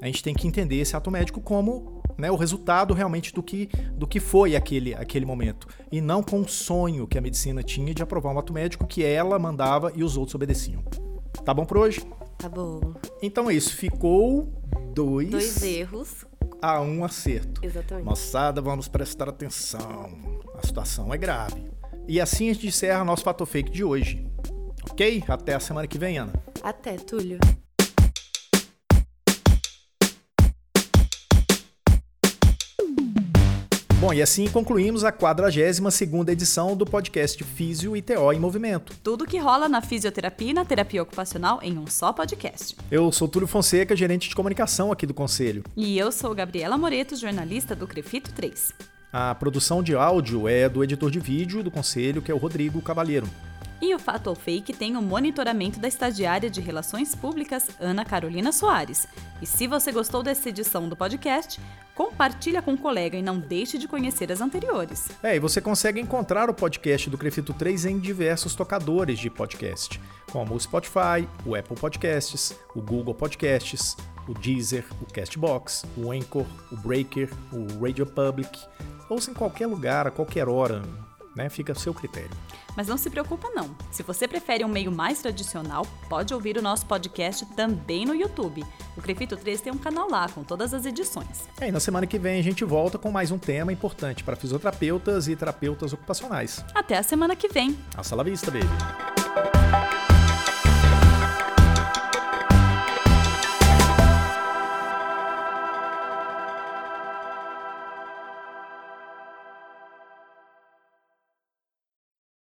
a 0.00 0.06
gente 0.06 0.22
tem 0.22 0.34
que 0.34 0.46
entender 0.46 0.76
esse 0.76 0.96
ato 0.96 1.10
médico 1.10 1.40
como 1.40 1.93
né, 2.16 2.30
o 2.30 2.36
resultado 2.36 2.94
realmente 2.94 3.32
do 3.32 3.42
que, 3.42 3.68
do 3.92 4.06
que 4.06 4.20
foi 4.20 4.56
aquele, 4.56 4.94
aquele 4.94 5.26
momento. 5.26 5.66
E 5.90 6.00
não 6.00 6.22
com 6.22 6.40
o 6.40 6.48
sonho 6.48 7.06
que 7.06 7.18
a 7.18 7.20
medicina 7.20 7.62
tinha 7.62 7.94
de 7.94 8.02
aprovar 8.02 8.32
um 8.32 8.38
ato 8.38 8.52
médico 8.52 8.86
que 8.86 9.04
ela 9.04 9.38
mandava 9.38 9.92
e 9.94 10.02
os 10.02 10.16
outros 10.16 10.34
obedeciam. 10.34 10.82
Tá 11.44 11.52
bom 11.52 11.64
por 11.64 11.78
hoje? 11.78 12.00
Tá 12.38 12.48
bom. 12.48 12.94
Então 13.22 13.50
é 13.50 13.54
isso. 13.54 13.76
Ficou 13.76 14.52
dois. 14.94 15.30
Dois 15.30 15.62
erros 15.62 16.24
a 16.60 16.80
um 16.80 17.04
acerto. 17.04 17.60
Exatamente. 17.64 18.06
Moçada, 18.06 18.60
vamos 18.62 18.88
prestar 18.88 19.28
atenção. 19.28 20.40
A 20.54 20.66
situação 20.66 21.12
é 21.12 21.18
grave. 21.18 21.68
E 22.08 22.20
assim 22.20 22.50
a 22.50 22.54
gente 22.54 22.68
encerra 22.68 23.04
nosso 23.04 23.24
Fato 23.24 23.44
Fake 23.44 23.70
de 23.70 23.84
hoje. 23.84 24.26
Ok? 24.90 25.24
Até 25.28 25.54
a 25.54 25.60
semana 25.60 25.86
que 25.86 25.98
vem, 25.98 26.18
Ana. 26.18 26.32
Até, 26.62 26.96
Túlio. 26.96 27.38
Bom, 34.04 34.12
e 34.12 34.20
assim 34.20 34.46
concluímos 34.50 35.02
a 35.02 35.10
42ª 35.10 36.28
edição 36.28 36.76
do 36.76 36.84
podcast 36.84 37.42
Físio 37.42 37.96
e 37.96 38.02
TO 38.02 38.34
em 38.34 38.38
Movimento. 38.38 38.92
Tudo 39.02 39.24
que 39.24 39.38
rola 39.38 39.66
na 39.66 39.80
fisioterapia 39.80 40.50
e 40.50 40.52
na 40.52 40.62
terapia 40.62 41.02
ocupacional 41.02 41.58
em 41.62 41.78
um 41.78 41.86
só 41.86 42.12
podcast. 42.12 42.76
Eu 42.90 43.10
sou 43.10 43.26
Túlio 43.26 43.48
Fonseca, 43.48 43.96
gerente 43.96 44.28
de 44.28 44.34
comunicação 44.34 44.92
aqui 44.92 45.06
do 45.06 45.14
Conselho. 45.14 45.64
E 45.74 45.98
eu 45.98 46.12
sou 46.12 46.34
Gabriela 46.34 46.76
Moreto, 46.76 47.16
jornalista 47.16 47.74
do 47.74 47.86
Crefito 47.86 48.30
3. 48.34 48.74
A 49.10 49.34
produção 49.34 49.82
de 49.82 49.94
áudio 49.94 50.46
é 50.46 50.68
do 50.68 50.84
editor 50.84 51.10
de 51.10 51.18
vídeo 51.18 51.62
do 51.62 51.70
Conselho, 51.70 52.20
que 52.20 52.30
é 52.30 52.34
o 52.34 52.38
Rodrigo 52.38 52.82
Cavalheiro. 52.82 53.26
E 53.80 53.94
o 53.94 53.98
Fato 53.98 54.28
ou 54.28 54.34
Fake 54.34 54.72
tem 54.72 54.96
o 54.96 55.02
monitoramento 55.02 55.78
da 55.78 55.88
estagiária 55.88 56.48
de 56.48 56.60
Relações 56.60 57.14
Públicas, 57.14 57.68
Ana 57.80 58.04
Carolina 58.04 58.52
Soares. 58.52 59.06
E 59.42 59.46
se 59.46 59.66
você 59.66 59.92
gostou 59.92 60.22
dessa 60.22 60.48
edição 60.48 60.88
do 60.88 60.96
podcast, 60.96 61.60
compartilha 61.94 62.60
com 62.60 62.72
um 62.72 62.76
colega 62.76 63.16
e 63.16 63.22
não 63.22 63.38
deixe 63.38 63.78
de 63.78 63.86
conhecer 63.86 64.30
as 64.32 64.40
anteriores. 64.40 65.08
É, 65.22 65.36
e 65.36 65.38
você 65.38 65.60
consegue 65.60 66.00
encontrar 66.00 66.50
o 66.50 66.54
podcast 66.54 67.08
do 67.08 67.18
Crefito 67.18 67.52
3 67.52 67.86
em 67.86 67.98
diversos 67.98 68.54
tocadores 68.54 69.18
de 69.18 69.30
podcast, 69.30 70.00
como 70.30 70.54
o 70.54 70.60
Spotify, 70.60 71.28
o 71.44 71.54
Apple 71.54 71.76
Podcasts, 71.76 72.56
o 72.74 72.80
Google 72.80 73.14
Podcasts, 73.14 73.96
o 74.26 74.34
Deezer, 74.34 74.84
o 75.00 75.12
Castbox, 75.12 75.84
o 75.96 76.10
Anchor, 76.10 76.46
o 76.72 76.76
Breaker, 76.76 77.30
o 77.52 77.84
Radio 77.84 78.06
Public, 78.06 78.58
ouça 79.08 79.30
em 79.30 79.34
qualquer 79.34 79.66
lugar, 79.66 80.06
a 80.06 80.10
qualquer 80.10 80.48
hora, 80.48 80.82
né? 81.34 81.48
Fica 81.48 81.72
a 81.72 81.74
seu 81.74 81.92
critério. 81.92 82.30
Mas 82.76 82.88
não 82.88 82.96
se 82.96 83.08
preocupa 83.08 83.48
não. 83.50 83.74
Se 83.90 84.02
você 84.02 84.26
prefere 84.26 84.64
um 84.64 84.68
meio 84.68 84.90
mais 84.90 85.20
tradicional, 85.20 85.86
pode 86.08 86.34
ouvir 86.34 86.56
o 86.56 86.62
nosso 86.62 86.86
podcast 86.86 87.46
também 87.54 88.04
no 88.04 88.14
YouTube. 88.14 88.64
O 88.96 89.02
Crefito 89.02 89.36
3 89.36 89.60
tem 89.60 89.72
um 89.72 89.78
canal 89.78 90.08
lá 90.08 90.28
com 90.28 90.42
todas 90.42 90.74
as 90.74 90.84
edições. 90.84 91.48
É, 91.60 91.68
e 91.68 91.72
na 91.72 91.80
semana 91.80 92.06
que 92.06 92.18
vem 92.18 92.38
a 92.40 92.42
gente 92.42 92.64
volta 92.64 92.98
com 92.98 93.10
mais 93.10 93.30
um 93.30 93.38
tema 93.38 93.72
importante 93.72 94.24
para 94.24 94.36
fisioterapeutas 94.36 95.28
e 95.28 95.36
terapeutas 95.36 95.92
ocupacionais. 95.92 96.64
Até 96.74 96.98
a 96.98 97.02
semana 97.02 97.36
que 97.36 97.48
vem. 97.48 97.78
Hasta 97.96 98.16
la 98.16 98.22
vista, 98.22 98.50
baby. 98.50 99.23